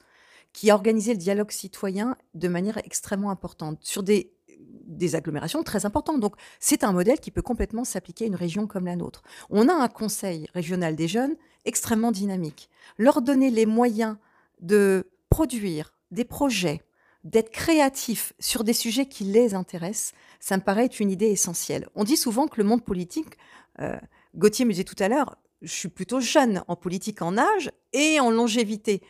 qui 0.51 0.71
a 0.71 0.75
organisé 0.75 1.11
le 1.13 1.19
dialogue 1.19 1.51
citoyen 1.51 2.17
de 2.33 2.47
manière 2.47 2.79
extrêmement 2.79 3.29
importante 3.29 3.77
sur 3.81 4.01
des, 4.01 4.31
des 4.59 5.13
agglomérations 5.13 5.61
très 5.61 5.85
importantes. 5.85 6.21
Donc 6.21 6.35
c'est 6.59 6.83
un 6.83 6.91
modèle 6.91 7.19
qui 7.19 7.29
peut 7.29 7.43
complètement 7.43 7.83
s'appliquer 7.83 8.25
à 8.25 8.27
une 8.27 8.35
région 8.35 8.65
comme 8.65 8.85
la 8.85 8.95
nôtre. 8.95 9.21
On 9.51 9.69
a 9.69 9.73
un 9.73 9.89
conseil 9.89 10.47
régional 10.55 10.95
des 10.95 11.07
jeunes 11.07 11.35
extrêmement 11.65 12.11
dynamique. 12.11 12.69
Leur 12.97 13.21
donner 13.21 13.51
les 13.51 13.67
moyens 13.67 14.17
de 14.59 15.07
produire 15.29 15.93
des 16.09 16.25
projets 16.25 16.81
d'être 17.23 17.51
créatifs 17.51 18.33
sur 18.39 18.63
des 18.63 18.73
sujets 18.73 19.07
qui 19.07 19.23
les 19.23 19.53
intéressent, 19.53 20.13
ça 20.39 20.57
me 20.57 20.61
paraît 20.61 20.85
être 20.85 20.99
une 20.99 21.11
idée 21.11 21.27
essentielle. 21.27 21.87
On 21.95 22.03
dit 22.03 22.17
souvent 22.17 22.47
que 22.47 22.61
le 22.61 22.63
monde 22.63 22.83
politique, 22.83 23.37
euh, 23.79 23.97
Gauthier 24.35 24.65
me 24.65 24.71
disait 24.71 24.83
tout 24.83 25.01
à 25.01 25.07
l'heure, 25.07 25.37
je 25.61 25.73
suis 25.73 25.89
plutôt 25.89 26.19
jeune 26.19 26.63
en 26.67 26.75
politique 26.75 27.21
en 27.21 27.37
âge 27.37 27.71
et 27.93 28.19
en 28.19 28.29
longévité. 28.29 29.01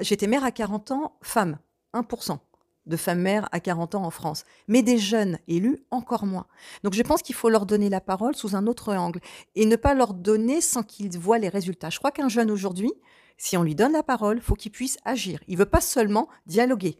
J'étais 0.00 0.26
mère 0.26 0.44
à 0.44 0.50
40 0.50 0.90
ans, 0.90 1.16
femme, 1.22 1.58
1% 1.94 2.38
de 2.86 2.96
femmes 2.96 3.20
mères 3.20 3.48
à 3.52 3.60
40 3.60 3.94
ans 3.94 4.04
en 4.04 4.10
France, 4.10 4.44
mais 4.66 4.82
des 4.82 4.98
jeunes 4.98 5.38
élus 5.48 5.84
encore 5.90 6.26
moins. 6.26 6.46
Donc 6.82 6.94
je 6.94 7.02
pense 7.02 7.22
qu'il 7.22 7.34
faut 7.34 7.48
leur 7.48 7.66
donner 7.66 7.88
la 7.88 8.00
parole 8.00 8.34
sous 8.34 8.56
un 8.56 8.66
autre 8.66 8.94
angle 8.94 9.20
et 9.54 9.66
ne 9.66 9.76
pas 9.76 9.94
leur 9.94 10.14
donner 10.14 10.60
sans 10.60 10.82
qu'ils 10.82 11.16
voient 11.18 11.38
les 11.38 11.48
résultats. 11.48 11.90
Je 11.90 11.98
crois 11.98 12.10
qu'un 12.10 12.28
jeune 12.28 12.50
aujourd'hui, 12.50 12.92
si 13.36 13.56
on 13.56 13.62
lui 13.62 13.74
donne 13.74 13.92
la 13.92 14.02
parole, 14.02 14.40
faut 14.40 14.54
qu'il 14.54 14.72
puisse 14.72 14.98
agir. 15.04 15.40
Il 15.46 15.56
veut 15.56 15.66
pas 15.66 15.80
seulement 15.80 16.28
dialoguer 16.46 16.98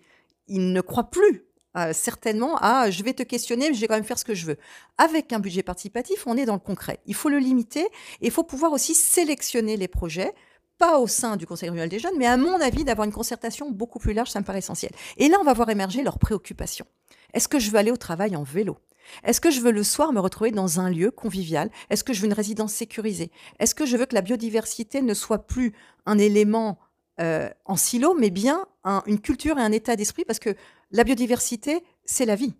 il 0.51 0.73
ne 0.73 0.81
croit 0.81 1.11
plus 1.11 1.47
euh, 1.77 1.93
certainement 1.93 2.57
à 2.57 2.91
je 2.91 3.03
vais 3.05 3.13
te 3.13 3.23
questionner, 3.23 3.69
mais 3.69 3.75
je 3.75 3.81
vais 3.81 3.87
quand 3.87 3.95
même 3.95 4.05
faire 4.05 4.19
ce 4.19 4.25
que 4.25 4.35
je 4.35 4.45
veux. 4.45 4.57
Avec 4.99 5.33
un 5.33 5.39
budget 5.39 5.63
participatif, 5.63 6.27
on 6.27 6.37
est 6.37 6.45
dans 6.45 6.55
le 6.55 6.61
concret. 6.61 6.99
Il 7.07 7.15
faut 7.15 7.29
le 7.29 7.39
limiter 7.39 7.85
et 8.21 8.27
il 8.27 8.31
faut 8.31 8.43
pouvoir 8.43 8.73
aussi 8.73 8.95
sélectionner 8.95 9.77
les 9.77 9.89
projets, 9.89 10.35
pas 10.79 10.99
au 10.99 11.07
sein 11.07 11.37
du 11.37 11.47
Conseil 11.47 11.69
régional 11.69 11.89
des 11.89 12.01
jeunes, 12.01 12.17
mais 12.19 12.27
à 12.27 12.37
mon 12.37 12.61
avis, 12.61 12.85
d'avoir 12.85 13.07
une 13.07 13.13
concertation 13.13 13.71
beaucoup 13.71 14.01
plus 14.01 14.15
large, 14.15 14.31
ça 14.31 14.41
me 14.41 14.45
paraît 14.45 14.59
essentiel. 14.59 14.91
Et 15.17 15.29
là, 15.29 15.37
on 15.41 15.45
va 15.45 15.53
voir 15.53 15.71
émerger 15.71 16.03
leurs 16.03 16.19
préoccupations. 16.19 16.87
Est-ce 17.35 17.49
que 17.49 17.61
je 17.61 17.71
veux 17.71 17.79
aller 17.79 17.93
au 17.93 17.97
travail 17.97 18.35
en 18.35 18.43
vélo? 18.43 18.79
Est-ce 19.25 19.41
que 19.41 19.51
je 19.51 19.61
veux 19.61 19.73
le 19.73 19.83
soir 19.85 20.13
me 20.13 20.21
retrouver 20.21 20.51
dans 20.51 20.81
un 20.81 20.91
lieu 20.91 21.11
convivial? 21.11 21.71
Est-ce 21.91 22.05
que 22.05 22.13
je 22.13 22.21
veux 22.21 22.27
une 22.27 22.33
résidence 22.33 22.73
sécurisée? 22.73 23.31
Est-ce 23.59 23.75
que 23.75 23.87
je 23.87 23.97
veux 23.97 24.07
que 24.07 24.15
la 24.15 24.23
biodiversité 24.23 25.03
ne 25.03 25.15
soit 25.15 25.47
plus 25.47 25.75
un 26.07 26.19
élément 26.19 26.79
euh, 26.79 26.90
en 27.21 27.77
silo, 27.77 28.15
mais 28.15 28.31
bien 28.31 28.67
une 29.07 29.21
culture 29.21 29.59
et 29.59 29.63
un 29.63 29.73
état 29.73 29.95
d'esprit 29.95 30.25
Parce 30.25 30.39
que 30.39 30.55
la 30.91 31.05
biodiversité, 31.05 31.85
c'est 32.05 32.25
la 32.25 32.35
vie. 32.35 32.55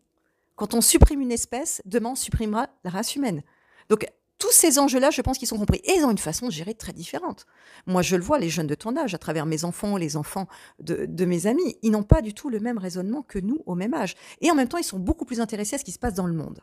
Quand 0.57 0.75
on 0.75 0.81
supprime 0.81 1.23
une 1.23 1.33
espèce, 1.33 1.81
demain 1.87 2.11
on 2.11 2.15
supprimera 2.15 2.69
la 2.85 2.91
race 2.91 3.17
humaine. 3.17 3.43
Donc 3.89 4.07
tous 4.41 4.51
ces 4.53 4.79
enjeux-là, 4.79 5.11
je 5.11 5.21
pense 5.21 5.39
qu'ils 5.39 5.47
sont 5.47 5.59
compris. 5.59 5.81
Et 5.85 5.93
ils 5.93 6.05
ont 6.05 6.11
une 6.11 6.19
façon 6.19 6.47
de 6.47 6.53
gérer 6.53 6.75
très 6.75 6.93
différente. 6.93 7.47
Moi, 7.87 8.03
je 8.03 8.17
le 8.17 8.23
vois, 8.23 8.39
les 8.39 8.49
jeunes 8.49 8.67
de 8.67 8.75
ton 8.75 8.97
âge, 8.97 9.15
à 9.15 9.19
travers 9.19 9.47
mes 9.47 9.65
enfants, 9.65 9.99
les 9.99 10.17
enfants 10.17 10.49
de, 10.81 11.25
mes 11.27 11.47
amis, 11.47 11.77
ils 11.83 11.91
n'ont 11.91 12.03
pas 12.03 12.23
du 12.23 12.33
tout 12.33 12.49
le 12.49 12.59
même 12.59 12.79
raisonnement 12.79 13.23
que 13.23 13.39
nous 13.39 13.63
au 13.67 13.75
même 13.75 13.93
âge. 13.93 14.17
Et 14.41 14.51
en 14.51 14.55
même 14.55 14.67
temps, 14.67 14.79
ils 14.79 14.85
sont 14.85 14.99
beaucoup 14.99 15.27
plus 15.27 15.41
intéressés 15.41 15.77
à 15.77 15.79
ce 15.79 15.85
qui 15.85 15.93
se 15.93 15.99
passe 15.99 16.15
dans 16.15 16.27
le 16.27 16.33
monde. 16.33 16.61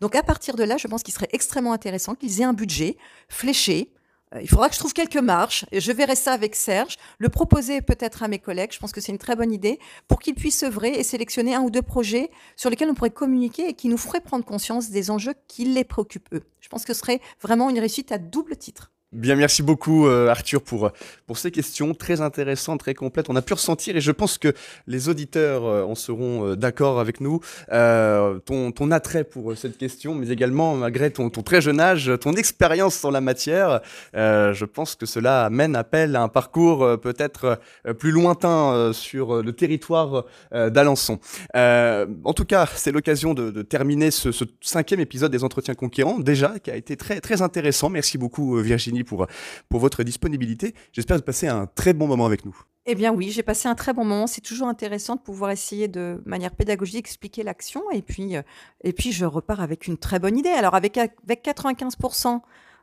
Donc 0.00 0.16
à 0.16 0.22
partir 0.22 0.56
de 0.56 0.64
là, 0.64 0.76
je 0.76 0.88
pense 0.88 1.02
qu'il 1.02 1.14
serait 1.14 1.28
extrêmement 1.32 1.72
intéressant 1.72 2.14
qu'ils 2.14 2.40
aient 2.40 2.44
un 2.44 2.52
budget 2.52 2.96
fléché, 3.28 3.92
euh, 3.92 4.01
il 4.40 4.48
faudra 4.48 4.68
que 4.68 4.74
je 4.74 4.78
trouve 4.78 4.92
quelques 4.92 5.16
marches. 5.16 5.64
Et 5.72 5.80
je 5.80 5.92
verrai 5.92 6.16
ça 6.16 6.32
avec 6.32 6.54
Serge, 6.54 6.96
le 7.18 7.28
proposer 7.28 7.82
peut-être 7.82 8.22
à 8.22 8.28
mes 8.28 8.38
collègues. 8.38 8.72
Je 8.72 8.78
pense 8.78 8.92
que 8.92 9.00
c'est 9.00 9.12
une 9.12 9.18
très 9.18 9.36
bonne 9.36 9.52
idée 9.52 9.78
pour 10.08 10.20
qu'ils 10.20 10.34
puissent 10.34 10.62
œuvrer 10.62 10.90
et 10.90 11.02
sélectionner 11.02 11.54
un 11.54 11.62
ou 11.62 11.70
deux 11.70 11.82
projets 11.82 12.30
sur 12.56 12.70
lesquels 12.70 12.88
on 12.88 12.94
pourrait 12.94 13.10
communiquer 13.10 13.68
et 13.68 13.74
qui 13.74 13.88
nous 13.88 13.98
feraient 13.98 14.20
prendre 14.20 14.44
conscience 14.44 14.90
des 14.90 15.10
enjeux 15.10 15.34
qui 15.48 15.64
les 15.64 15.84
préoccupent 15.84 16.32
eux. 16.32 16.42
Je 16.60 16.68
pense 16.68 16.84
que 16.84 16.94
ce 16.94 17.00
serait 17.00 17.20
vraiment 17.40 17.70
une 17.70 17.78
réussite 17.78 18.12
à 18.12 18.18
double 18.18 18.56
titre. 18.56 18.90
Bien, 19.12 19.36
merci 19.36 19.62
beaucoup 19.62 20.06
euh, 20.06 20.28
Arthur 20.28 20.62
pour, 20.62 20.90
pour 21.26 21.36
ces 21.36 21.50
questions 21.50 21.92
très 21.92 22.22
intéressantes, 22.22 22.80
très 22.80 22.94
complètes. 22.94 23.28
On 23.28 23.36
a 23.36 23.42
pu 23.42 23.52
ressentir 23.52 23.94
et 23.94 24.00
je 24.00 24.10
pense 24.10 24.38
que 24.38 24.54
les 24.86 25.10
auditeurs 25.10 25.66
euh, 25.66 25.84
en 25.84 25.94
seront 25.94 26.46
euh, 26.46 26.56
d'accord 26.56 26.98
avec 26.98 27.20
nous, 27.20 27.40
ton, 27.68 28.72
ton 28.72 28.90
attrait 28.90 29.24
pour 29.24 29.54
cette 29.54 29.76
question, 29.76 30.14
mais 30.14 30.30
également 30.30 30.76
malgré 30.76 31.10
ton, 31.10 31.28
ton 31.28 31.42
très 31.42 31.60
jeune 31.60 31.78
âge, 31.78 32.10
ton 32.22 32.32
expérience 32.32 33.04
en 33.04 33.10
la 33.10 33.20
matière, 33.20 33.82
je 34.14 34.64
pense 34.64 34.94
que 34.94 35.04
cela 35.04 35.44
amène 35.44 35.76
appel 35.76 36.16
à 36.16 36.22
un 36.22 36.28
parcours 36.28 36.98
peut-être 37.00 37.60
plus 37.98 38.10
lointain 38.10 38.92
sur 38.92 39.42
le 39.42 39.52
territoire 39.52 40.24
d'Alençon. 40.52 41.18
en 41.54 42.32
tout 42.34 42.44
cas, 42.44 42.68
c'est 42.74 42.92
l'occasion 42.92 43.34
de, 43.34 43.50
de, 43.50 43.62
terminer 43.62 44.10
ce, 44.10 44.32
ce, 44.32 44.44
cinquième 44.60 45.00
épisode 45.00 45.32
des 45.32 45.44
Entretiens 45.44 45.74
Conquérants, 45.74 46.18
déjà, 46.18 46.58
qui 46.58 46.70
a 46.70 46.76
été 46.76 46.96
très, 46.96 47.20
très 47.20 47.42
intéressant. 47.42 47.90
Merci 47.90 48.18
beaucoup 48.18 48.56
Virginie 48.56 49.01
pour, 49.04 49.26
pour 49.68 49.80
votre 49.80 50.02
disponibilité. 50.02 50.74
J'espère 50.92 51.16
que 51.16 51.22
vous 51.22 51.26
passez 51.26 51.48
un 51.48 51.66
très 51.66 51.92
bon 51.92 52.06
moment 52.06 52.26
avec 52.26 52.44
nous. 52.44 52.56
Eh 52.84 52.96
bien 52.96 53.12
oui, 53.12 53.30
j'ai 53.30 53.44
passé 53.44 53.68
un 53.68 53.76
très 53.76 53.92
bon 53.92 54.04
moment. 54.04 54.26
C'est 54.26 54.40
toujours 54.40 54.66
intéressant 54.66 55.14
de 55.14 55.20
pouvoir 55.20 55.52
essayer 55.52 55.86
de 55.86 56.20
manière 56.26 56.50
pédagogique 56.50 56.98
expliquer 56.98 57.44
l'action 57.44 57.82
et 57.92 58.02
puis, 58.02 58.36
euh, 58.36 58.42
et 58.82 58.92
puis 58.92 59.12
je 59.12 59.24
repars 59.24 59.60
avec 59.60 59.86
une 59.86 59.96
très 59.96 60.18
bonne 60.18 60.36
idée. 60.36 60.48
Alors 60.48 60.74
avec, 60.74 60.98
avec 60.98 61.44
95% 61.44 62.40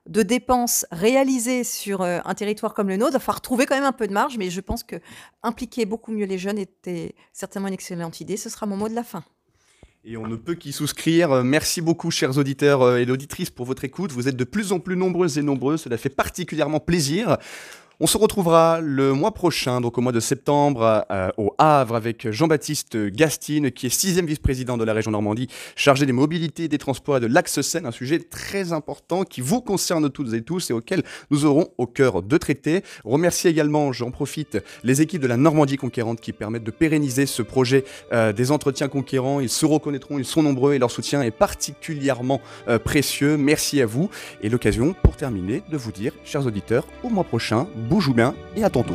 de 0.07 0.23
dépenses 0.23 0.85
réalisées 0.91 1.65
sur 1.65 2.01
euh, 2.01 2.19
un 2.23 2.33
territoire 2.33 2.73
comme 2.73 2.87
le 2.87 2.95
nôtre, 2.95 3.11
il 3.11 3.13
va 3.13 3.19
falloir 3.19 3.41
trouver 3.41 3.65
quand 3.65 3.75
même 3.75 3.83
un 3.83 3.91
peu 3.91 4.07
de 4.07 4.13
marge, 4.13 4.37
mais 4.37 4.49
je 4.49 4.61
pense 4.61 4.83
que 4.83 4.95
impliquer 5.43 5.85
beaucoup 5.85 6.11
mieux 6.11 6.25
les 6.25 6.37
jeunes 6.37 6.57
était 6.57 7.13
certainement 7.33 7.67
une 7.67 7.73
excellente 7.73 8.21
idée. 8.21 8.37
Ce 8.37 8.49
sera 8.49 8.65
mon 8.65 8.77
mot 8.77 8.87
de 8.87 8.95
la 8.95 9.03
fin. 9.03 9.23
Et 10.05 10.15
on 10.15 10.27
ne 10.27 10.37
peut 10.37 10.55
qu'y 10.55 10.71
souscrire. 10.71 11.31
Euh, 11.31 11.43
merci 11.43 11.81
beaucoup, 11.81 12.09
chers 12.09 12.37
auditeurs 12.37 12.97
et 12.97 13.09
auditrices, 13.11 13.49
pour 13.49 13.65
votre 13.65 13.83
écoute. 13.83 14.11
Vous 14.11 14.29
êtes 14.29 14.37
de 14.37 14.43
plus 14.45 14.71
en 14.71 14.79
plus 14.79 14.95
nombreuses 14.95 15.37
et 15.37 15.41
nombreux. 15.41 15.75
Cela 15.75 15.97
fait 15.97 16.09
particulièrement 16.09 16.79
plaisir. 16.79 17.37
On 18.01 18.07
se 18.07 18.17
retrouvera 18.17 18.79
le 18.79 19.11
mois 19.11 19.33
prochain, 19.33 19.81
donc 19.81 19.97
au 19.97 20.01
mois 20.01 20.13
de 20.13 20.21
septembre, 20.21 21.05
euh, 21.11 21.31
au 21.35 21.53
Havre, 21.57 21.97
avec 21.97 22.31
Jean-Baptiste 22.31 22.95
Gastine, 22.95 23.71
qui 23.71 23.87
est 23.87 23.89
sixième 23.89 24.25
vice-président 24.25 24.77
de 24.77 24.85
la 24.85 24.93
région 24.93 25.11
Normandie, 25.11 25.49
chargé 25.75 26.05
des 26.05 26.13
mobilités, 26.13 26.69
des 26.69 26.77
transports 26.77 27.17
et 27.17 27.19
de 27.19 27.27
l'axe 27.27 27.59
Seine, 27.59 27.85
un 27.85 27.91
sujet 27.91 28.19
très 28.19 28.71
important 28.71 29.25
qui 29.25 29.41
vous 29.41 29.59
concerne 29.59 30.09
toutes 30.09 30.33
et 30.33 30.41
tous 30.43 30.69
et 30.69 30.73
auquel 30.73 31.03
nous 31.29 31.43
aurons 31.43 31.73
au 31.77 31.87
cœur 31.87 32.23
de 32.23 32.37
traiter. 32.37 32.83
Remercie 33.03 33.49
également, 33.49 33.91
j'en 33.91 34.11
profite, 34.11 34.59
les 34.85 35.01
équipes 35.01 35.21
de 35.21 35.27
la 35.27 35.35
Normandie 35.35 35.75
conquérante 35.75 36.21
qui 36.21 36.31
permettent 36.31 36.63
de 36.63 36.71
pérenniser 36.71 37.25
ce 37.25 37.41
projet 37.41 37.83
euh, 38.13 38.31
des 38.31 38.51
entretiens 38.51 38.87
conquérants. 38.87 39.41
Ils 39.41 39.49
se 39.49 39.65
reconnaîtront, 39.65 40.19
ils 40.19 40.23
sont 40.23 40.41
nombreux 40.41 40.73
et 40.73 40.79
leur 40.79 40.89
soutien 40.89 41.21
est 41.21 41.31
particulièrement 41.31 42.39
euh, 42.69 42.79
précieux. 42.79 43.35
Merci 43.35 43.81
à 43.81 43.85
vous. 43.85 44.09
Et 44.41 44.47
l'occasion, 44.47 44.95
pour 45.03 45.17
terminer, 45.17 45.63
de 45.69 45.75
vous 45.75 45.91
dire, 45.91 46.13
chers 46.23 46.45
auditeurs, 46.45 46.87
au 47.03 47.09
mois 47.09 47.25
prochain, 47.25 47.67
Bouge 47.89 48.07
ou 48.07 48.13
bien 48.13 48.35
et 48.55 48.63
à 48.63 48.69
tantôt. 48.69 48.93